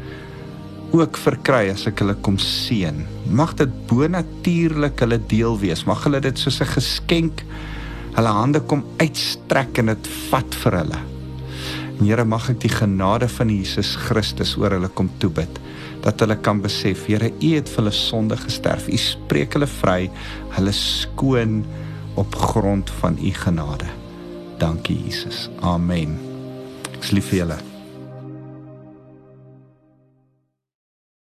ook 0.93 1.17
verkry 1.17 1.71
as 1.71 1.87
ek 1.87 1.99
hulle 1.99 2.15
kom 2.23 2.39
seën. 2.39 3.16
Mag 3.31 3.55
dit 3.59 3.73
bonatuurlik 3.91 5.01
hulle 5.03 5.19
deel 5.27 5.59
wees. 5.59 5.85
Mag 5.85 6.05
hulle 6.07 6.21
dit 6.21 6.39
soos 6.39 6.61
'n 6.61 6.73
geskenk 6.77 7.45
hulle 8.17 8.33
hande 8.33 8.61
kom 8.61 8.85
uitstrek 8.99 9.79
en 9.79 9.87
dit 9.87 10.09
vat 10.31 10.55
vir 10.55 10.73
hulle. 10.73 11.01
Here 12.01 12.25
mag 12.25 12.51
ek 12.51 12.61
die 12.61 12.73
genade 12.73 13.29
van 13.29 13.49
Jesus 13.49 13.97
Christus 13.97 14.57
oor 14.57 14.71
hulle 14.71 14.89
kom 14.89 15.11
toebid 15.19 15.61
dat 16.05 16.21
hulle 16.21 16.37
kan 16.37 16.61
besef 16.61 17.07
Here 17.07 17.33
U 17.43 17.55
het 17.55 17.69
vir 17.69 17.83
hulle 17.83 17.93
sonde 17.93 18.37
gesterf. 18.37 18.89
U 18.89 18.97
spreek 18.97 19.57
hulle 19.57 19.67
vry. 19.67 20.11
Hulle 20.57 20.73
skoon 20.73 21.65
op 22.17 22.35
grond 22.35 22.91
van 23.01 23.19
U 23.19 23.33
genade. 23.33 23.89
Dankie 24.59 25.01
Jesus. 25.05 25.49
Amen. 25.61 26.19
Ek 26.95 27.11
lief 27.13 27.33
vir 27.33 27.45
julle. 27.45 27.76